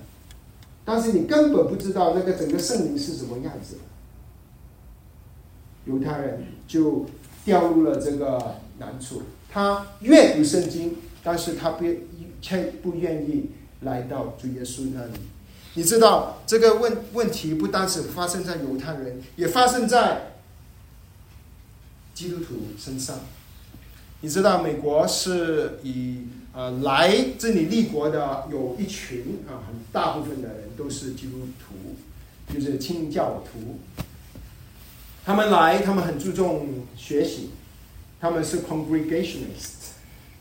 [0.83, 3.77] 但是你根本不知道那个整个森林是什么样子。
[5.85, 7.05] 犹太人就。
[7.43, 11.85] 掉入了这个难处，他阅读圣经，但是他不
[12.41, 13.49] 却不愿意
[13.81, 15.13] 来到主耶稣那里。
[15.73, 20.33] 你知道这个问问题不单是发生在犹太人，也发生在
[22.13, 23.19] 基督徒身上。
[24.19, 33.79] 你知道美国是以呃来这里立国的有一群啊，很大部分的人都是基督徒，就是清教徒。
[35.23, 37.51] 他们来，他们很注重学习，
[38.19, 39.93] 他们是 congregationist，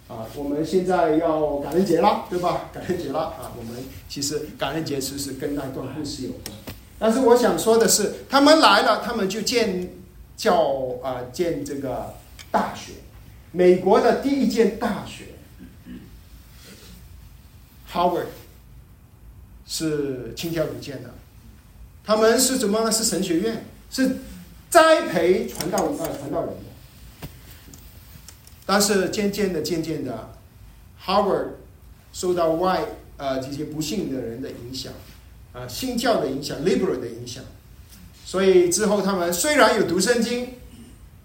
[0.08, 2.70] 啊，我们现在要感恩节了，对吧？
[2.72, 6.56] 感恩节了啊，我们其实感恩节其实跟那段故事有关。
[6.98, 9.90] 但是我想说的是，他们来了，他们就建
[10.34, 12.14] 教啊，建这个
[12.50, 12.92] 大学，
[13.52, 15.26] 美国的第一间大学
[17.92, 18.28] ，Howard，
[19.66, 21.10] 是清教徒建的，
[22.02, 22.90] 他们是怎么？
[22.90, 24.16] 是神学院，是。
[24.70, 27.28] 栽培传道啊，传道人的，
[28.64, 30.30] 但是渐渐的、渐渐的
[31.04, 31.46] ，Howard
[32.12, 32.85] 受到外
[33.16, 34.92] 呃这些不幸的人的影响，
[35.52, 37.42] 啊新教的影响、liberal 的影响，
[38.24, 40.50] 所以之后他们虽然有读圣经，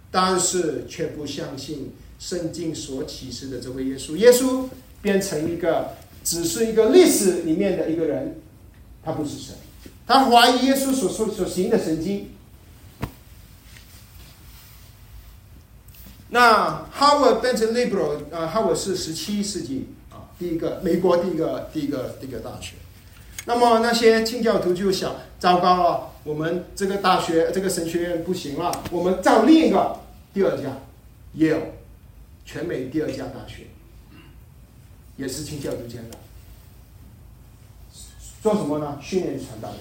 [0.09, 4.15] 但是却不相信圣经所启示的这位耶稣。
[4.15, 4.67] 耶稣
[5.03, 8.41] 变成一个只是一个历史里面的一个人，
[9.03, 9.53] 他不是神，
[10.07, 12.31] 他怀疑耶稣所说所行的神经。
[16.35, 22.73] 那 Harvard 变成 liberal 啊，Harvard 是十七世纪啊，第一个美国第一个第一个第一个大学。
[23.45, 29.97] 那么那些清教徒就想：糟糕了，我们这个大学、这个神学院不行了，我们造另一个
[30.33, 30.77] 第二家，
[31.31, 31.57] 也有
[32.45, 33.67] 全美第二家大学，
[35.15, 36.17] 也是清教徒建的。
[38.43, 38.99] 做什么呢？
[39.01, 39.77] 训练传道人。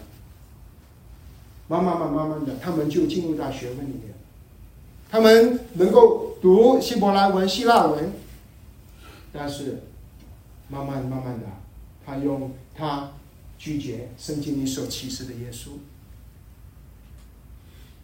[1.66, 4.14] 慢慢慢慢慢的，他们就进入到学问里面，
[5.10, 8.12] 他们能够读希伯来文、希腊文，
[9.32, 9.84] 但是
[10.68, 11.46] 慢慢慢慢的，
[12.04, 13.12] 他用他
[13.56, 15.68] 拒绝圣经里所启示的耶稣。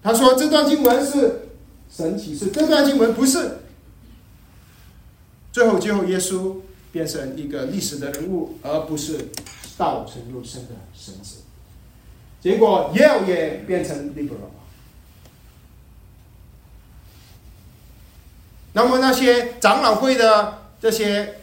[0.02, 1.50] 他说这段经文是
[1.90, 3.58] 神启示，这段经文不是。
[5.52, 6.56] 最后，最后，耶稣
[6.90, 9.28] 变成一个历史的人物，而不是
[9.76, 11.40] 道成肉身的神子。
[12.40, 14.48] 结果耶也变成 liberal。
[18.72, 21.36] 那么那些长老会的这些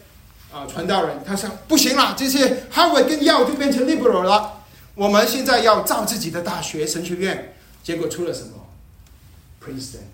[0.52, 4.64] 啊传道人，他说不行了，这些哈维跟药就变成 liberal 了。
[4.96, 7.54] 我们现在要造自己的大学神学院。
[7.84, 8.50] 结果出了什么
[9.64, 10.08] ？Princeton，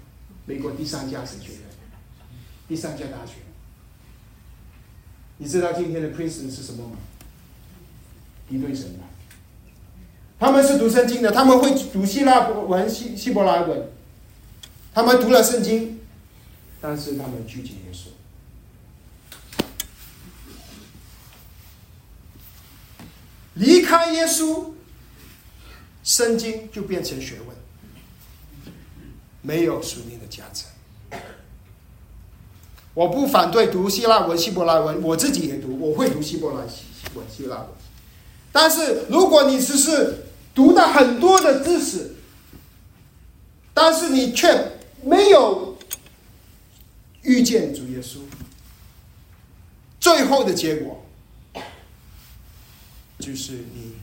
[0.46, 1.62] 美国第三家神学院，
[2.68, 3.38] 第三家大学。
[5.38, 6.98] 你知道今天的 Princeton 是什么吗？
[8.48, 9.00] 敌对神的。
[10.40, 13.88] 他们是读圣经的，他们会读希腊文、希希伯来文，
[14.94, 15.93] 他们读了圣经，
[16.86, 18.08] 但是他们拒绝耶稣，
[23.54, 24.72] 离开耶稣，
[26.04, 27.56] 圣经就变成学问，
[29.42, 30.66] 没有属灵的价值。
[32.94, 36.68] 我不反对读希腊文、希伯来文，我自己也读，我会读希伯来
[37.16, 37.70] 文、希腊文，
[38.52, 42.16] 但是如果你只是读到很多的知识，
[43.74, 45.73] 但是你却没有
[47.24, 48.20] 遇见主耶稣，
[50.00, 51.06] 最后的结果
[53.20, 53.94] 就是你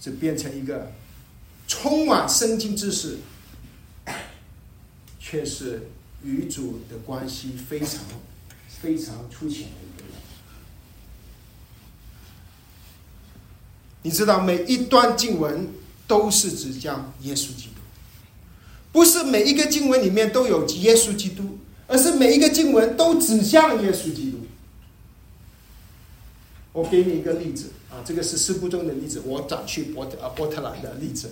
[0.00, 0.92] 只变成一个
[1.66, 3.18] 充满圣经知识，
[5.18, 5.88] 却是
[6.22, 8.00] 与主的关系非常
[8.68, 10.04] 非常粗浅的。
[14.02, 15.68] 你知道每一段经文
[16.06, 17.75] 都是指向耶稣基督，
[18.96, 24.38] 不是每一个经文里面都有耶稣基督，而是每一个经文都指向耶稣基督。
[26.72, 31.30] 我给你一个例子啊，这个是诗部中的例子，我转去波特啊波特兰的例子。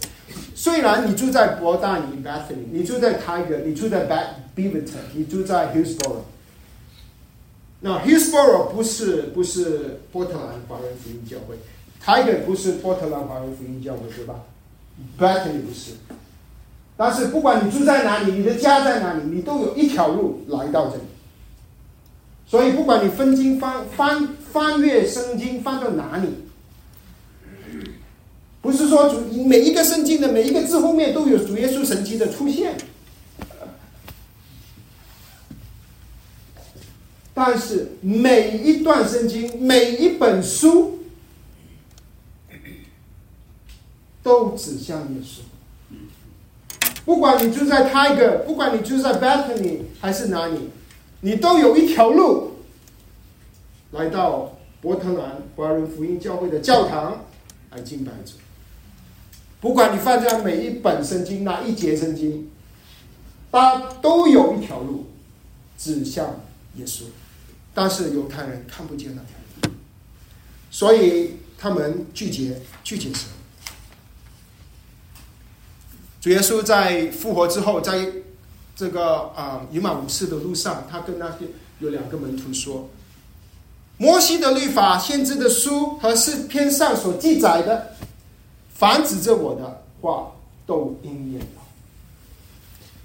[0.55, 6.17] 虽然你住在伯大尼 Bethany，你住在 Tiger，你住在 Bat Beaverton，你住在 Hillsboro。
[7.81, 11.57] 那 Hillsboro 不是不是波特兰华人福音教会。
[12.05, 14.43] Tiger 不是波特兰华人福音教会对吧
[15.19, 15.93] ？Bethany 不是，
[16.97, 21.03] 但是不管你住在哪里，你的家在哪里，你都有一条路来到这里。
[22.47, 26.29] 所以不管你分经翻翻翻阅圣经翻到哪里，
[28.61, 32.77] 不是说主每一个圣经的每一个字后面都有主耶稣神迹的出现，
[37.35, 40.93] 但是每一段圣经每一本书。
[44.25, 45.41] 都指向耶稣。
[47.05, 50.71] 不管你住在 Tiger，不管你住在 Bethany 还是哪里，
[51.21, 52.53] 你都有一条路
[53.93, 57.25] 来到伯特兰华人福音教会的教堂
[57.71, 58.33] 来敬拜主。
[59.61, 62.51] 不管你放在每一本圣经哪一节圣经，
[63.53, 65.07] 它都有一条路
[65.79, 66.41] 指向
[66.77, 67.05] 耶稣，
[67.73, 69.77] 但是犹太人看不见那条路，
[70.71, 73.29] 所以他们拒绝拒绝神。
[76.25, 78.09] 主耶稣在复活之后，在
[78.75, 81.49] 这个啊以马五世的路上，他跟那些
[81.81, 82.89] 有两个门徒说
[83.99, 87.95] ：“摩西的律法、先知的书和诗篇上所记载的，
[88.73, 90.33] 凡指着我的话，
[90.65, 91.63] 都应验了。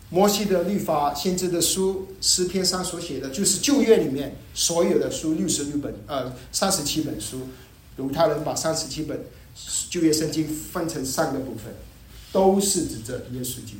[0.09, 7.41] 摩西的律法、先知的书、诗篇上所写的，就是旧约里面所有的书，六十六本，呃，三十七本书。
[7.97, 9.25] 犹太人把三十七本
[9.89, 11.75] 旧约圣经分成三个部分。”
[12.31, 13.79] 都是指着耶稣基督，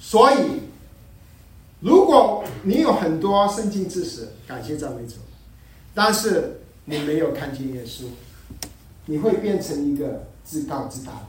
[0.00, 0.60] 所以，
[1.80, 5.14] 如果你有很多圣经知识，感谢赞美主，
[5.92, 8.04] 但是你没有看见耶稣，
[9.06, 11.26] 你会变成一个自高自大的，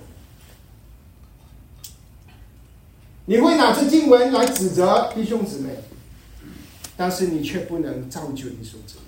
[3.26, 5.80] 你会拿着经文来指责弟兄姊妹，
[6.96, 9.05] 但是你却不能造就弟兄姊妹。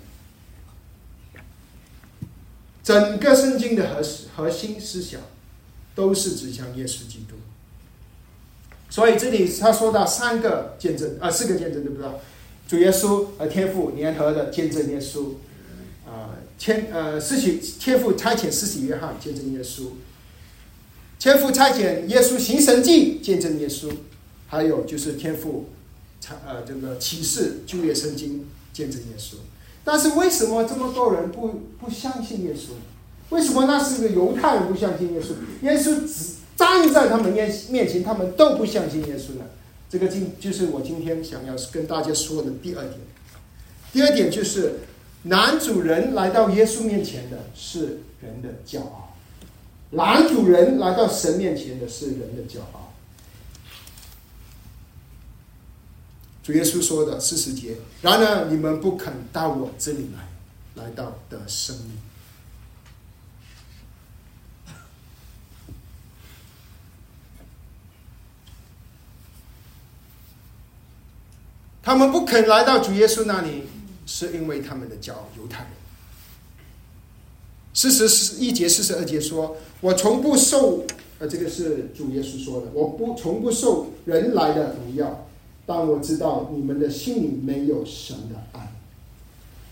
[2.88, 4.02] 整个圣经的核
[4.38, 5.20] 核心思想
[5.94, 7.36] 都是指向耶稣基督，
[8.90, 12.10] 所以这里他说到三个见证啊，四个见证对不对？
[12.66, 15.34] 主耶稣和天父联合的见证耶稣
[16.08, 19.90] 啊，天呃，施洗天父差遣施洗约翰见证耶稣，
[21.20, 23.92] 天父差遣耶稣行神迹见证耶稣，
[24.48, 25.68] 还有就是天父
[26.22, 29.36] 差呃这个启示旧约圣经见证耶稣。
[29.88, 32.72] 但是为什么这么多人不不相信耶稣？
[33.30, 35.32] 为什么那是个犹太人不相信耶稣？
[35.66, 39.46] 耶稣只站在他们面面前，他们都不相信耶稣呢？
[39.90, 42.96] 这个今就是我今天想要跟大家说的第二点。
[43.94, 44.82] 第二点就是
[45.24, 49.16] 男主人来到耶稣面前的是人的骄傲，
[49.92, 52.87] 男主人来到神面前的是人的骄傲。
[56.48, 61.92] 主耶稣说的四十节，然而你们不肯到我这里来，来到的生命。
[71.84, 73.64] 他们不肯来到主耶稣那里，
[74.06, 75.28] 是因为他们的骄傲。
[75.38, 75.72] 犹太人，
[77.74, 80.86] 四十一节、四十二节说：“我从不受……
[81.20, 85.27] 呃，这个是主耶稣说的，我不从不受人来的荣耀，
[85.68, 88.72] 但我知道你们的心里没有神的爱。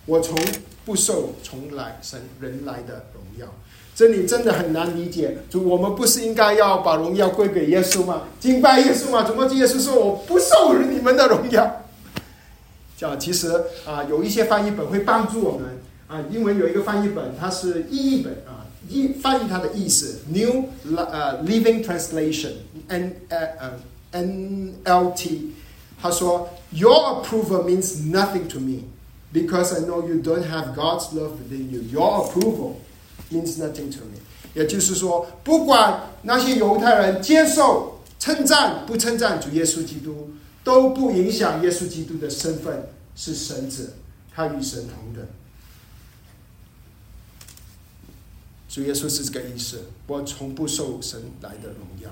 [0.05, 0.37] 我从
[0.85, 3.47] 不受从来神人来的荣耀。
[3.95, 5.37] 这里真的很难理解。
[5.49, 8.23] 主，我们不是应该要把荣耀归给耶稣吗？
[8.41, 9.23] 敬拜耶稣吗？
[9.23, 11.81] 怎么耶稣说我不受你们的荣耀？”
[12.97, 13.49] 叫其实
[13.85, 16.23] 啊，有一些翻译本会帮助我们啊。
[16.29, 20.19] 英文有一个翻译本，它是意译本啊，译翻译它的意思。
[20.27, 20.65] New
[20.97, 23.79] 呃 Living Translation，N 呃
[24.11, 25.39] NLT，
[26.05, 28.83] 他说，Your approval means nothing to me
[29.33, 31.81] because I know you don't have God's love within you.
[31.91, 32.75] Your approval
[33.31, 34.19] means nothing to me。
[34.53, 40.29] 也就是说，不管那些犹太人接受称赞不称赞主耶稣基督。
[40.63, 43.93] 都不影响耶稣基督的身份是神子，
[44.33, 45.23] 他与神同等。
[48.67, 49.91] 主耶稣是这个意思。
[50.07, 52.09] 我从不受神来的荣耀。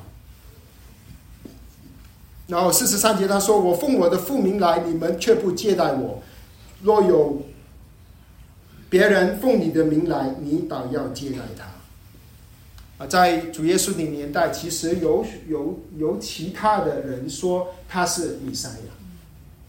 [2.47, 6.21] 然后四十三节他说：“我奉我的父名来，你们却不接待我；
[6.81, 7.41] 若有
[8.89, 11.65] 别人奉你的名来，你倒要接待他。”
[13.03, 18.93] 啊在主耶稣的年代，其实有有有其他的人说他是弥赛亚，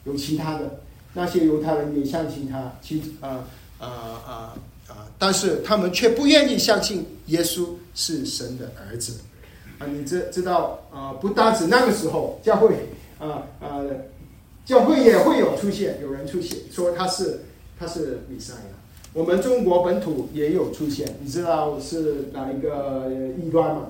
[0.04, 0.80] 有其他的
[1.14, 3.46] 那些犹太人也相信他，其啊
[3.78, 4.54] 啊啊
[4.88, 9.14] 啊，但是他们却不愿意相信耶稣是神的儿子
[9.78, 9.86] 啊！
[9.86, 11.14] 你知知道啊？
[11.20, 12.74] 不单止那个时候，教会
[13.18, 13.80] 啊啊，
[14.64, 17.40] 教会也会有出现，有人出现说他是
[17.78, 18.76] 他是弥赛亚。
[19.12, 23.10] 我们中国本土也有出现，你知道是哪一个
[23.40, 23.86] 异端吗？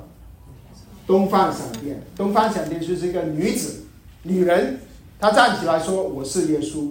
[1.06, 3.84] 东方闪电，东方闪电就是一个女子，
[4.22, 4.80] 女人，
[5.18, 6.90] 她站起来说：“我是耶稣，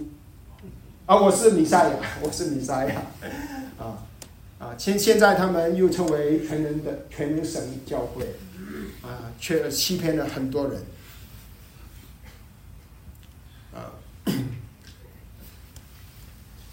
[1.05, 3.01] 啊，我是弥赛亚， 我是弥赛亚。”
[3.83, 4.05] 啊
[4.59, 8.23] 啊，现现在他们又称为全能的全能神教会，
[9.01, 10.83] 啊，却欺骗了很多人。
[13.73, 13.93] 啊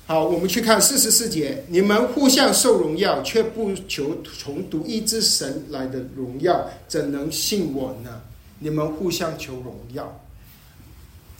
[0.06, 1.64] 好，我们去看四十四节。
[1.68, 8.22] 你们互相受荣耀，却不求从独一之神来的荣耀，怎能信我呢？
[8.58, 10.20] 你们互相求荣耀，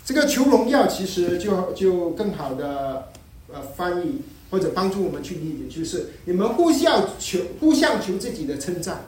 [0.07, 3.13] 这个求荣耀其实就就更好的
[3.53, 9.05] 呃翻译或者帮助我们去理解，就是你们互相求互相求自己的称赞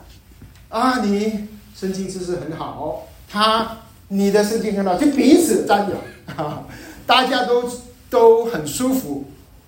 [0.73, 6.65] 啊，你圣经知识很好，他你的圣经很好，就彼此赞扬，
[7.05, 7.69] 大家都
[8.09, 9.25] 都很舒服。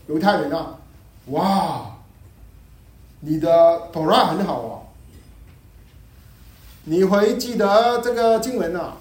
[0.08, 0.80] 犹太人啊，
[1.28, 1.98] 哇，
[3.20, 3.48] 你的
[3.94, 4.82] Tora 很好哦，
[6.86, 8.98] 你会记得这个经文啊，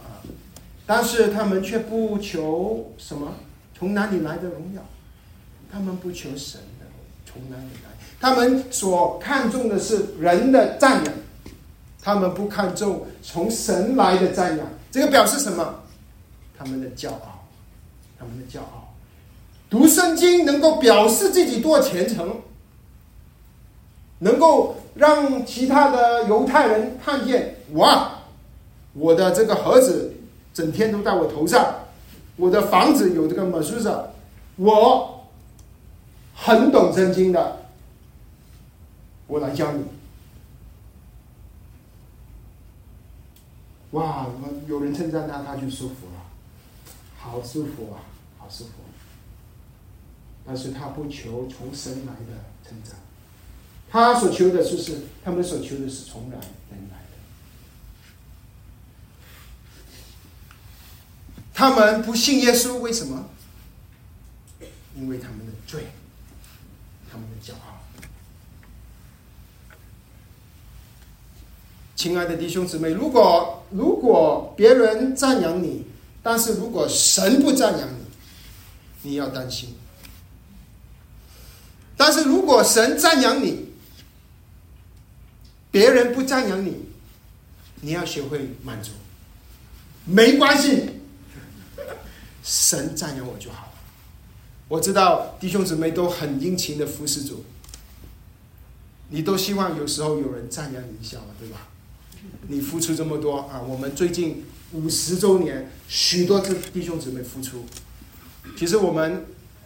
[0.84, 3.32] 但是他们却不求什么，
[3.74, 4.82] 从哪里来的荣耀？
[5.72, 6.84] 他们不求神的，
[7.24, 7.90] 从哪里来？
[8.20, 11.14] 他们所看重的是人的赞扬，
[12.05, 14.66] 他们不看重从神来的赞扬。
[14.90, 15.80] 这个表示什么？
[16.57, 17.46] 他们的骄傲，
[18.18, 18.92] 他们的骄傲。
[19.70, 22.42] 读圣经能够表示自己多虔诚，
[24.18, 28.18] 能够让其他的犹太人看见哇，
[28.92, 30.14] 我的这个盒子
[30.52, 31.74] 整天都在我头上，
[32.36, 34.05] 我的房子有这个马苏萨，
[34.57, 35.26] 我
[36.34, 37.57] 很懂圣经的，
[39.26, 39.82] 我来教你。
[43.95, 44.26] 哇，
[44.66, 46.26] 有人称赞他，他就舒服了，
[47.16, 48.03] 好舒服啊，
[48.38, 48.72] 好舒服。
[50.45, 52.99] 但是他不求从神来的成长，
[53.88, 57.05] 他所求的就是他们所求的是从来人来的。
[61.55, 63.28] 他们不信耶稣，为什么？
[64.97, 65.86] 因为他们的罪，
[67.11, 67.74] 他们的骄傲。
[72.05, 75.86] 亲爱的弟兄姊妹，如果如果别人赞扬你，
[76.22, 79.70] 但是如果神不赞扬你，你要担心；
[81.96, 83.70] 但是如果神赞扬你，
[85.70, 86.84] 别人不赞扬你，
[87.80, 88.90] 你要学会满足，
[90.05, 91.00] 没关系，
[92.42, 93.72] 神赞扬我就好。
[94.68, 97.46] 我知道弟兄姊妹都很殷勤的服侍主，
[99.09, 101.68] 你都希望有时候有人赞扬你一下嘛，对吧？
[102.49, 103.62] 你付出这么多啊！
[103.66, 107.64] 我们最近五十周年，许多弟弟兄姊妹付出，
[108.57, 109.25] 其实我们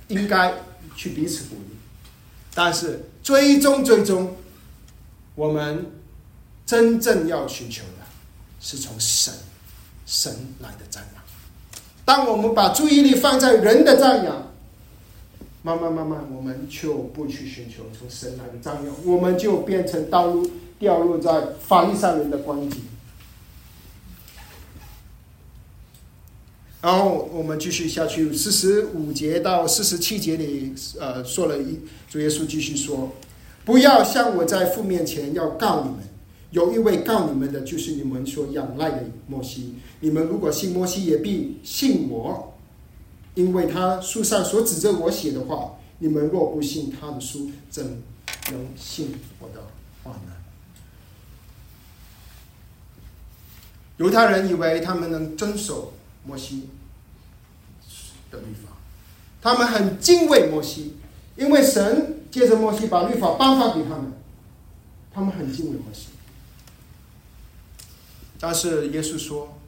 [0.09, 0.55] 应该
[0.95, 1.77] 去彼此鼓励，
[2.55, 4.37] 但是最终最终，
[5.35, 5.87] 我们
[6.65, 8.07] 真正要寻求的
[8.61, 9.35] 是从神
[10.07, 11.23] 神来的赞扬。
[12.05, 14.53] 当我们把注意力放在人的赞扬，
[15.63, 20.49] 慢慢慢慢，我们就不去寻求从神来的赞扬，我们就变成道路。
[20.79, 22.83] 掉落在法律上人的光景。
[26.81, 33.11] 然后我们继续下去，四十五节到四十七节里，呃，说了一主耶稣继续说
[33.66, 35.99] ：“不要像我在父面前要告你们，
[36.53, 39.74] 有一位告你们的，就是你们所仰赖的摩西。
[39.99, 42.55] 你们如果信摩西，也必信我，
[43.35, 45.74] 因为他书上所指着我写的话。
[45.99, 47.85] 你们若不信他的书，怎
[48.53, 49.61] 能信我的
[50.05, 50.33] 话呢？”
[53.99, 55.93] 犹太人以为他们能遵守
[56.25, 56.71] 摩西
[58.31, 58.73] 的律法，
[59.43, 60.97] 他们很敬畏摩西，
[61.37, 64.13] 因为神借着摩西把律法颁发给他们，
[65.13, 66.09] 他们很敬畏摩西。
[68.39, 69.59] 但是耶稣说：“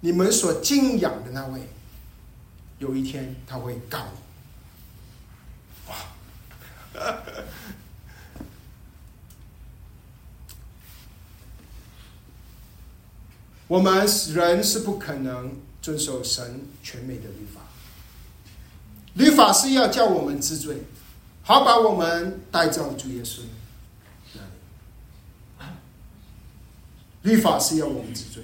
[0.00, 1.68] 你们所敬仰的那位，
[2.78, 4.18] 有一天他会告你。”
[5.90, 5.96] 哇！
[13.72, 15.50] 我们人是不可能
[15.80, 17.62] 遵守神全美的律法，
[19.14, 20.76] 律法是要叫我们知罪，
[21.42, 23.38] 好把我们带到主耶稣
[25.58, 25.72] 那里。
[27.22, 28.42] 律法是要我们知罪，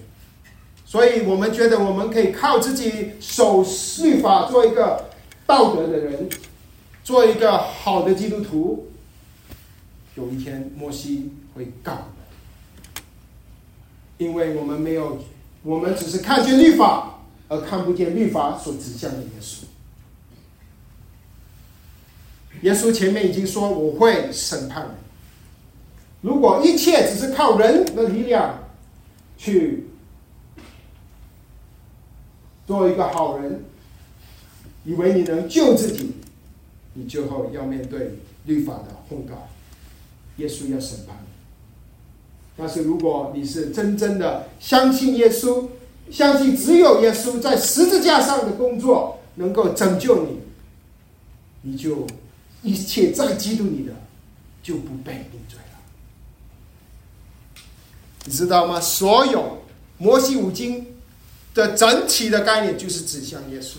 [0.87, 3.63] 所以我们觉得我们可以靠自己守
[4.03, 5.11] 律法，做一个
[5.47, 6.27] 道德的人，
[7.05, 8.91] 做一个好的基督徒。
[10.15, 12.09] 有一天，摩西会告。
[14.19, 15.19] 因为我们没有，
[15.63, 19.65] 我们只是看见律法，而看不见律法所指向的耶稣。
[22.63, 24.97] 耶稣前面已经说我会审判。
[26.21, 28.59] 如果一切只是靠人的力量
[29.37, 29.87] 去
[32.67, 33.63] 做一个好人，
[34.85, 36.17] 以为你能救自己，
[36.95, 39.49] 你最后要面对律法的控告。
[40.39, 41.17] 耶稣要审判。
[42.61, 45.69] 但是，如果你是真正的相信耶稣，
[46.11, 50.41] 相信只有耶稣在十字架上的工作能够拯救你，
[51.63, 52.05] 你就
[52.63, 53.93] 一切在基督里的
[54.61, 55.79] 就不被定罪了。
[58.25, 58.81] 你知道吗？
[58.81, 59.63] 所有
[59.97, 60.85] 摩西五经
[61.55, 63.77] 的整体的概念就是指向耶稣。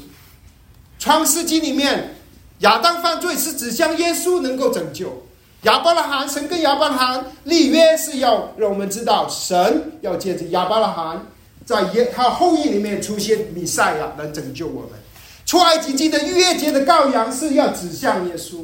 [0.97, 2.15] 创世纪里面，
[2.59, 5.25] 亚当犯罪是指向耶稣能够拯救。
[5.63, 11.25] 亚伯拉罕，神跟亚伯拉罕立约是要让我们知道，神要借着亚伯拉罕
[11.65, 14.91] 在耶他后裔里面出现弥赛亚来拯救我们。
[15.45, 18.63] 出埃及记的逾越节的羔羊是要指向耶稣，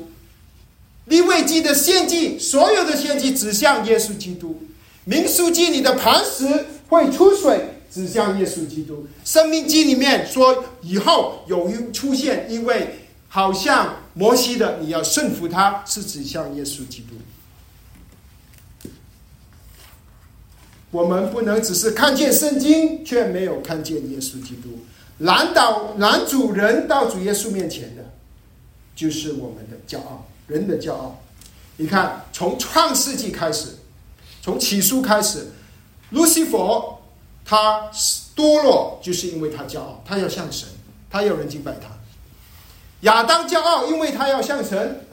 [1.06, 4.62] 利未记的献祭，所有的献祭指向耶稣基督。
[5.04, 9.06] 民书记里的磐石会出水，指向耶稣基督。
[9.26, 13.02] 生命记里面说以后有一出现，因为。
[13.28, 17.16] 好像摩西的，你要顺服他，是指向耶稣基督。
[20.92, 24.80] 我们不能只是看见圣经，却没有看见耶稣基督。
[25.20, 28.14] 拦导拦主人到主耶稣面前的，
[28.96, 31.22] 就是我们的骄傲，人的骄傲。
[31.78, 33.78] 你看，从创世纪开始，
[34.42, 35.52] 从起初开始，
[36.12, 37.02] 路西佛
[37.44, 37.92] 他
[38.36, 40.70] 堕落，就是因为他骄傲，他要像神，
[41.10, 41.95] 他要人敬拜他。
[43.06, 45.06] 亚当骄傲，因为他要像神，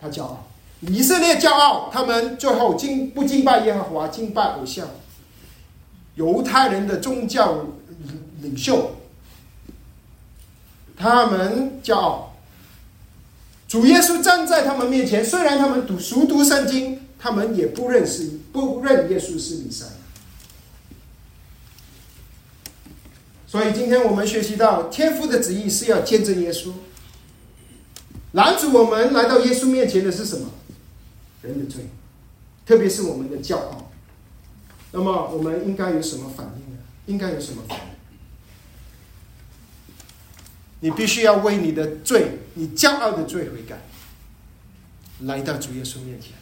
[0.00, 0.46] 他骄傲；
[0.82, 4.86] 以色列骄傲，他们最后敬不敬拜耶和华，敬拜偶像。
[6.16, 7.64] 犹太人的宗教
[8.42, 8.96] 领袖，
[10.96, 12.34] 他们骄傲。
[13.66, 19.92] 主耶稣站在他们面前，虽然他们读熟读圣经，他们也不认识、不认耶稣是弥赛亚。
[23.46, 26.72] 所以今天我们学习到，天父的旨意是要见证耶稣。
[28.32, 30.50] 拦阻我们来到耶稣面前的是什么？
[31.42, 31.86] 人的罪，
[32.66, 33.90] 特别是我们的骄傲。
[34.92, 36.78] 那么我们应该有什么反应呢？
[37.06, 37.84] 应该有什么反应？
[40.80, 43.80] 你必须要为你的罪，你骄傲的罪悔改，
[45.20, 46.32] 来到主耶稣面前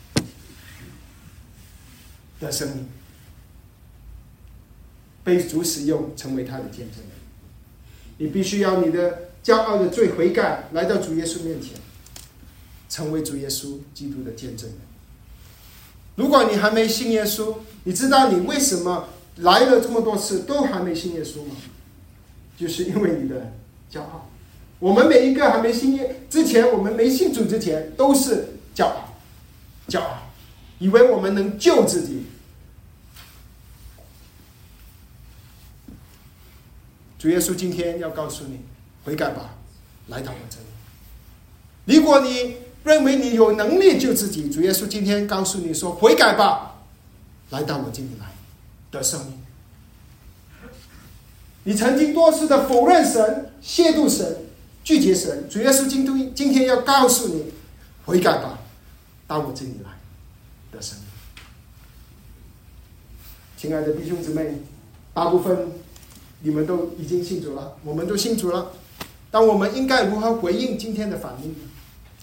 [2.40, 2.86] 的生命，
[5.24, 7.10] 被主使用，成为他的见证人。
[8.18, 11.72] 你必须要你的骄傲的罪悔改，来到主耶稣面前，
[12.88, 14.78] 成为主耶稣基督的见证人。
[16.16, 21.54] 如果你还没信耶稣，你知道你为什么来了这么多次都还没信耶稣吗？
[22.58, 23.52] 就是因为你的
[23.90, 24.28] 骄傲。
[24.80, 29.16] 我们每一个还没信耶之前，我们没信主之前，都是骄傲，
[29.88, 30.30] 骄傲，
[30.78, 32.24] 以为我们能救自己。
[37.18, 38.60] 主耶稣今天要告诉你，
[39.08, 39.54] 悔改吧，
[40.08, 41.98] 来到我这里。
[41.98, 46.74] 如果你认为你有能力救自己，主耶稣今天告诉你说，悔改吧，
[47.48, 48.26] 来到我这里来，
[48.90, 49.38] 得生命。
[51.64, 54.44] 你曾经多次的否认神、亵渎神、
[54.84, 57.46] 拒绝神，主耶稣今天今天要告诉你，
[58.04, 58.58] 悔改吧，
[59.26, 59.90] 到我这里来，
[60.70, 61.06] 得生命。
[63.56, 64.60] 亲爱的弟兄姊妹，
[65.14, 65.66] 大部分。
[66.40, 68.70] 你们都已经信主了，我们都信主了，
[69.30, 71.58] 但我们应该如何回应今天的反应呢？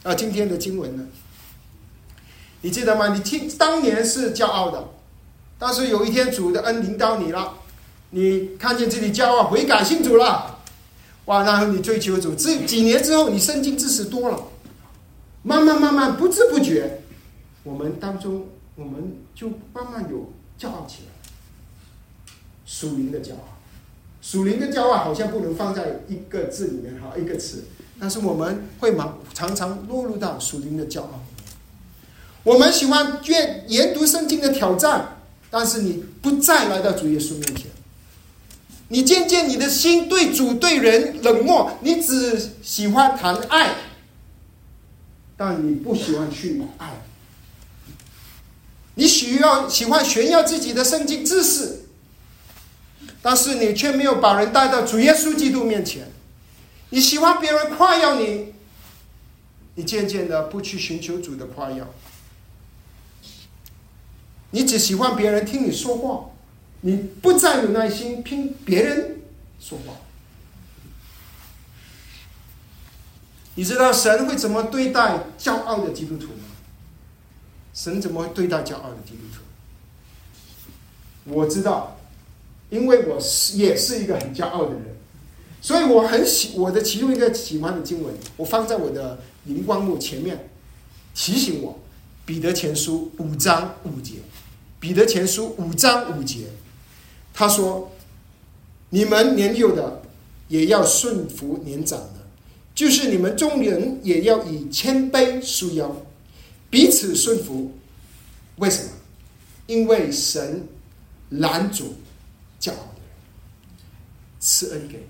[0.03, 1.05] 啊，今天的经文呢？
[2.61, 3.13] 你记得吗？
[3.13, 4.89] 你听，当年是骄傲的，
[5.59, 7.53] 但是有一天主的恩临到你了，
[8.09, 10.59] 你看见自己骄傲，悔改信主了，
[11.25, 11.43] 哇！
[11.43, 14.43] 然后你追求主，这几年之后，你圣经知识多了，
[15.43, 17.03] 慢慢慢慢，不知不觉，
[17.63, 22.31] 我们当中，我们就慢慢有骄傲起来，
[22.65, 23.54] 属灵的骄傲。
[24.27, 27.65] 属灵的骄傲好像不能放在一个字里面哈，一个词，
[27.99, 31.23] 但是我们会忙常常落入到属灵的骄傲。
[32.43, 35.19] 我们喜欢阅研读圣经的挑战，
[35.51, 37.67] 但是你不再来到主耶稣面前，
[38.87, 43.75] 你渐渐你的心对主对人冷漠，你只喜欢谈爱，
[45.37, 47.03] 但你不喜欢去爱，
[48.95, 51.84] 你需要喜欢炫耀自己的圣经知识。
[53.25, 56.11] 但是你却没有把人带到主耶稣基督面前，
[56.91, 58.53] 你喜欢别人夸耀你，
[59.73, 61.87] 你渐渐的不去寻求主的夸耀，
[64.51, 66.29] 你只喜欢别人听你说话，
[66.81, 69.21] 你不再有耐心听别人
[69.59, 69.95] 说话。
[73.55, 76.43] 你知道神会怎么对待骄傲的基督徒吗？
[77.73, 79.39] 神怎么对待骄傲的基督徒？
[81.33, 81.94] 我知道。
[82.69, 84.83] 因为我是也是一个很骄傲的人，
[85.61, 90.49] 所以我很喜我的其中一个喜欢的经文，我放在我的荧光幕前面，
[91.13, 91.79] 提醒我，
[92.25, 94.15] 彼得前书五章五节，
[94.79, 96.47] 彼得前书五章五节，
[97.33, 97.91] 他说
[98.89, 100.01] ：“你们年幼的
[100.47, 102.27] 也要顺服年长的，
[102.73, 105.95] 就是你们众人也要以谦卑束腰，
[106.69, 107.73] 彼此顺服。
[108.57, 108.89] 为什么？
[109.67, 110.67] 因为神
[111.29, 111.93] 拦阻。”
[112.65, 113.11] 骄傲的人，
[114.39, 115.07] 赐恩给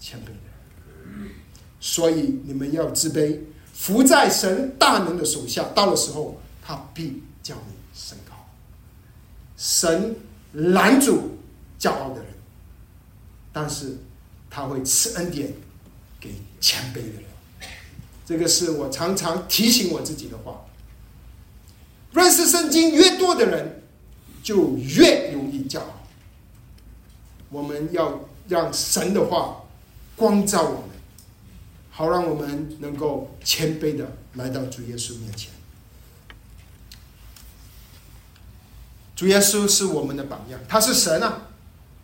[0.00, 1.30] 谦卑的人，
[1.78, 3.38] 所以你们要自卑，
[3.72, 5.68] 伏在神大能的手下。
[5.72, 8.34] 到了时候，他必叫你升高。
[9.56, 10.16] 神
[10.52, 11.38] 拦阻
[11.78, 12.32] 骄傲的人，
[13.52, 13.98] 但是
[14.50, 15.54] 他会赐恩典
[16.18, 17.24] 给谦卑的人。
[18.26, 20.64] 这个是我常常提醒我自己的话。
[22.12, 23.82] 认识圣经越多的人，
[24.42, 25.93] 就越容易骄傲。
[27.50, 29.62] 我们要让神的话
[30.16, 30.90] 光照我们，
[31.90, 35.50] 好让我们能够谦卑的来到主耶稣面前。
[39.16, 41.48] 主耶稣是我们的榜样，他是神啊，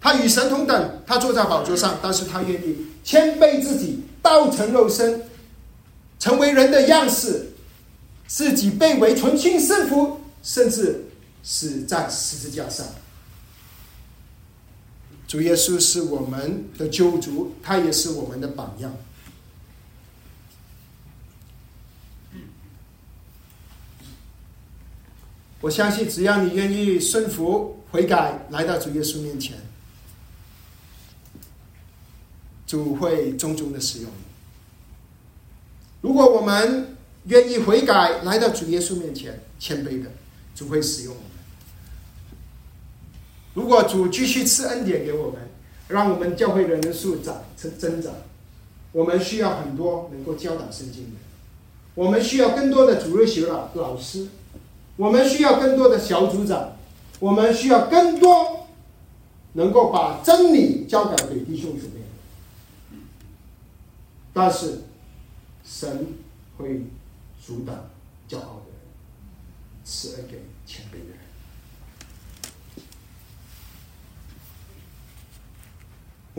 [0.00, 5.28] 他与神同等，他坐在宝座上，但是他愿意谦卑自己，道成肉身，
[6.20, 7.52] 成为人的样式，
[8.28, 11.06] 自己被为纯心圣服，甚至
[11.42, 12.86] 死在十字架上。
[15.30, 18.92] 主耶稣是我们的救主，他也是我们的榜样。
[25.60, 29.56] 我相信，只要你愿意顺服、悔改，来到主耶稣面前，
[32.66, 34.24] 主会重重的使用你。
[36.00, 40.10] 如果我们愿意悔改，来到主耶稣面前，谦卑的，
[40.56, 41.29] 主会使用我。
[43.54, 45.40] 如果主继续赐恩典给我们，
[45.88, 48.12] 让我们教会的人数长增增长，
[48.92, 51.16] 我们需要很多能够教导圣经的，
[51.94, 54.28] 我们需要更多的主日学老老师，
[54.96, 56.76] 我们需要更多的小组长，
[57.18, 58.68] 我们需要更多
[59.54, 61.94] 能够把真理交给给弟兄姊妹。
[64.32, 64.82] 但是，
[65.64, 66.06] 神
[66.56, 66.82] 会
[67.44, 67.90] 阻挡
[68.28, 68.80] 骄傲的人，
[69.84, 71.19] 赐恩给谦卑的人。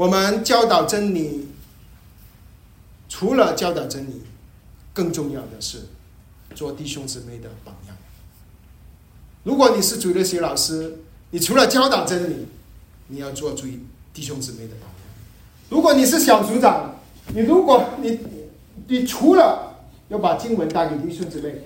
[0.02, 1.48] 我们教导真理，
[3.08, 4.24] 除了教导真理，
[4.96, 5.90] 更重要的是
[6.56, 7.96] 做弟兄姊妹的榜样。
[9.44, 10.98] 如果你是主的学老师，
[11.30, 12.48] 你除了教导真理，
[13.10, 13.68] 你要做主
[14.12, 15.08] 弟兄姊妹的榜样。
[15.70, 16.96] 如果你是小组长，
[17.36, 18.20] 你如果你
[18.88, 21.62] 你除了要把经文带给弟兄姊妹，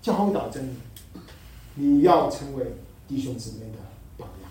[0.00, 0.70] 教导真理，
[1.74, 2.76] 你要成为
[3.08, 3.78] 弟兄姊妹的
[4.16, 4.50] 榜样。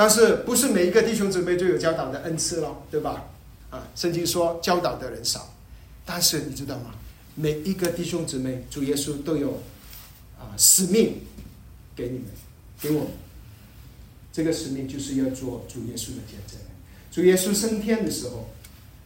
[0.00, 3.26] 但是不是每一个弟兄姊妹都有教导的恩赐咯，对吧？
[3.68, 5.52] 啊，圣经说教导的人少，
[6.06, 6.94] 但是你知道吗？
[7.34, 9.60] 每一个弟兄姊妹，主耶稣都有
[10.38, 11.18] 啊使命
[11.94, 12.24] 给你们，
[12.80, 13.08] 给我们。
[14.32, 16.58] 这个使命就是要做主耶稣的见证。
[17.12, 18.48] 主耶稣升天的时候，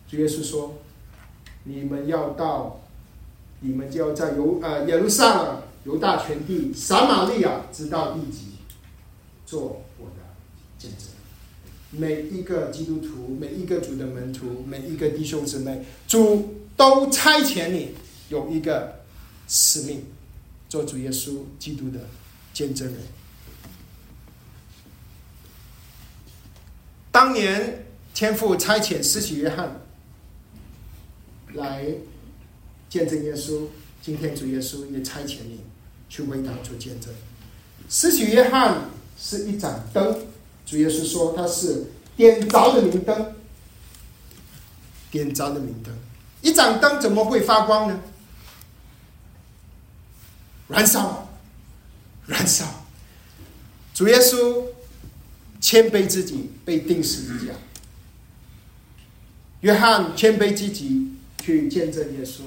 [0.08, 0.76] 主耶稣说
[1.64, 2.82] ：“你们要到，
[3.58, 8.52] 你们就要在犹呃耶路撒冷、犹大全地、撒玛利亚直到地极，
[9.44, 10.22] 做我的
[10.84, 11.08] 见证。”
[11.96, 17.94] 每一个基督徒，每一个主的门徒，每一个弟兄姊妹，主都差遣你
[18.28, 19.04] 有一个
[19.46, 20.04] 使命，
[20.68, 22.00] 做主耶稣基督的
[22.52, 22.96] 见证人。
[27.12, 29.80] 当年天父差遣施洗约翰
[31.52, 31.86] 来
[32.90, 33.68] 见证耶稣，
[34.02, 35.60] 今天主耶稣也差遣你
[36.08, 37.14] 去为他做见证。
[37.88, 40.26] 施洗约翰是一盏灯，
[40.64, 43.34] 主耶稣说他是点着的明灯，
[45.10, 45.94] 点着的明灯。
[46.42, 48.00] 一盏灯怎么会发光呢？
[50.68, 51.28] 燃烧，
[52.26, 52.86] 燃烧。
[53.92, 54.64] 主耶稣。
[55.60, 57.54] 谦卑自己被钉十字架，
[59.62, 62.42] 约翰谦卑自己去见证耶稣，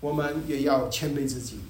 [0.00, 1.60] 我们也要谦卑自己，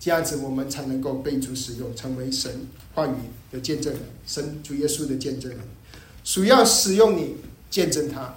[0.00, 3.12] 这样子我们才能够被主使用，成为神话语
[3.52, 5.60] 的见证人，神主耶稣的见证人。
[6.24, 7.36] 主要使用你
[7.68, 8.34] 见证他，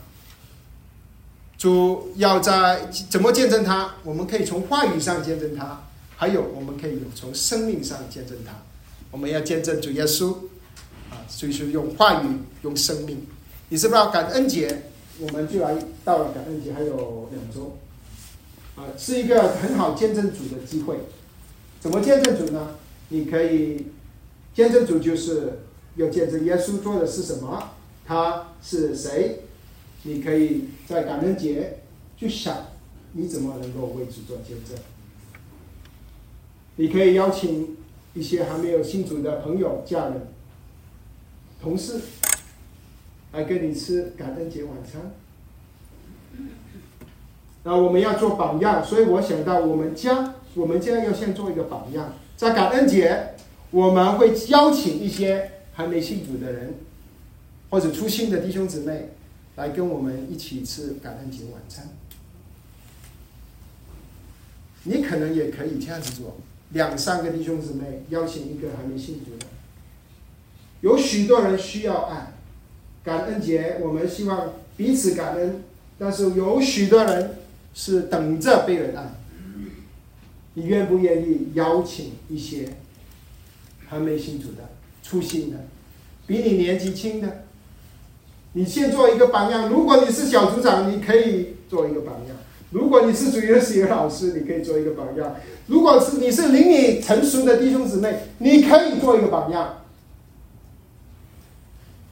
[1.57, 3.95] 主要在怎么见证他？
[4.03, 5.84] 我们可以从话语上见证他，
[6.18, 8.53] 还有我们可以从生命上见证他。
[9.09, 10.34] 我们要见证主耶稣
[11.09, 11.24] 啊。
[11.30, 12.28] 所以说，用话语，
[12.64, 13.26] 用生命。
[13.70, 14.84] 你知不知道感恩节？
[15.20, 17.78] 我们就来到了感恩节，还有两周，
[18.76, 20.97] 啊，是一个很好见证主的机会。
[21.84, 22.75] 怎么见证主呢？
[23.09, 23.88] 你可以
[24.53, 25.59] 见证主，就是
[25.97, 27.71] 要见证耶稣做的是什么，
[28.05, 29.41] 他是谁。
[30.03, 31.79] 你可以在感恩节
[32.15, 32.67] 去想，
[33.11, 34.77] 你怎么能够为主做见证。
[36.77, 37.75] 你可以邀请
[38.13, 40.27] 一些还没有信主的朋友、家人。
[41.61, 41.99] 同事
[43.34, 45.11] 来跟你吃感恩节晚餐，
[47.63, 52.14] 那我们要做榜样，所以我想到我们家，我们家要先做一个榜样。
[52.36, 53.36] 在感恩节，
[53.72, 56.74] 我们会邀请一些还没信主的人，
[57.70, 59.10] 或者出信的弟兄姊妹，
[59.56, 61.89] 来跟我们一起吃感恩节晚餐。
[64.84, 66.36] 你可能也可以这样子做，
[66.72, 69.45] 两三个弟兄姊妹邀请一个还没信主的。
[70.82, 72.34] 有许多人需要爱，
[73.04, 75.64] 感恩节我们希望彼此感恩，
[75.97, 77.38] 但是有许多人
[77.74, 79.22] 是等着被人爱。
[80.56, 82.70] 你愿不愿意邀请一些
[83.88, 84.70] 还没信主的、
[85.01, 85.66] 初心的、
[86.28, 87.45] 比你年纪轻的？
[88.54, 89.68] 你先做一个榜样。
[89.68, 92.38] 如果你是小组长，你可以做一个榜样；
[92.70, 95.36] 如果你是主日学老师，你可以做一个榜样；
[95.66, 99.82] 如果是你是邻里成熟的弟兄姊妹，你可以做一个榜样。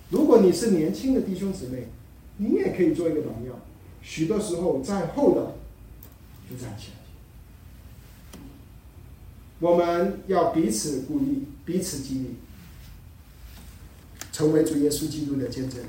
[0.09, 1.89] 如果你是年轻的弟兄姊妹，
[2.37, 3.55] 你也可以做一个榜样。
[4.01, 5.55] 许多时候在后的
[6.49, 7.00] 就站起来。
[9.61, 12.35] 我们要彼此鼓励，彼此激励，
[14.33, 15.87] 成为主耶稣基督的见证人。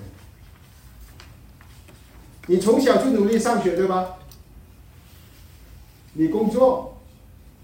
[2.46, 4.16] 你从小就努力上学，对吧？
[6.12, 6.98] 你工作，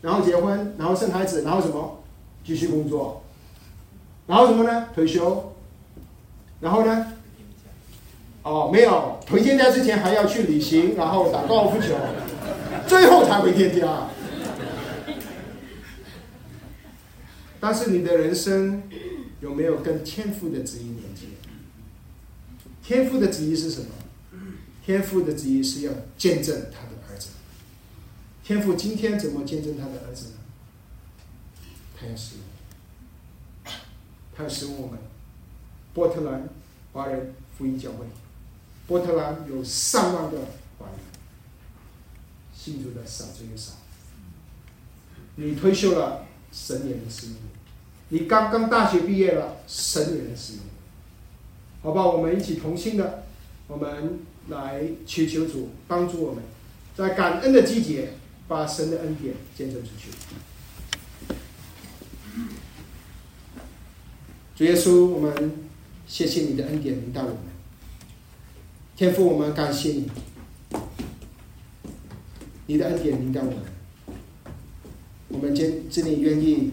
[0.01, 2.03] 然后结婚，然后生孩子，然后什么？
[2.43, 3.23] 继续工作，
[4.27, 4.89] 然后什么呢？
[4.95, 5.53] 退休。
[6.61, 7.13] 然后呢？
[8.43, 11.95] 哦，没有，回天家之前还要去旅行，然后打高尔夫球，
[12.87, 14.09] 最后才回天家。
[17.61, 18.83] 但是你的人生
[19.41, 21.27] 有没有跟天父的旨意连接？
[22.83, 23.89] 天父的旨意是什么？
[24.85, 27.29] 天父的旨意是要见证他的儿子，
[28.43, 30.35] 天父今天怎么见证他的儿子呢？
[32.01, 33.75] 他要使用，
[34.35, 34.99] 他要使用我们
[35.93, 36.49] 波特兰
[36.93, 38.07] 华人福音教会。
[38.87, 40.39] 波特兰有上万个
[40.79, 40.97] 华人，
[42.55, 43.73] 信主的少之又少。
[45.37, 47.41] 你退休了，神也能使用你；
[48.09, 50.69] 你刚刚大学毕业了，神也能使用你。
[51.83, 53.25] 好吧，我们一起同心的，
[53.69, 56.43] 我们来祈求主帮助我们，
[56.97, 58.15] 在感恩的季节，
[58.49, 60.11] 把神的恩典见证出去。
[64.57, 65.53] 主耶稣，我们
[66.07, 67.39] 谢谢你的恩典领导我们。
[68.97, 70.11] 天父，我们感谢你，
[72.67, 73.78] 你的恩典领导我们。
[75.29, 76.71] 我们今这里愿意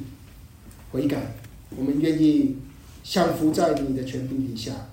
[0.92, 1.36] 悔改，
[1.76, 2.56] 我们愿意
[3.04, 4.90] 降服在你的权柄底下，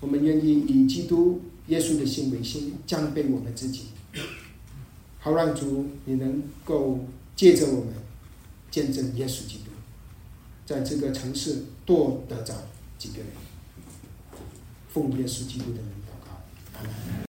[0.00, 3.86] 我们愿意以基督耶稣的心为心，降卑我们自己，
[5.18, 7.04] 好让主你能够
[7.34, 7.94] 借着我们
[8.70, 9.70] 见证耶稣基督，
[10.64, 12.54] 在这个城市多得着
[12.98, 13.26] 几个人，
[14.88, 17.29] 奉耶稣基督的名。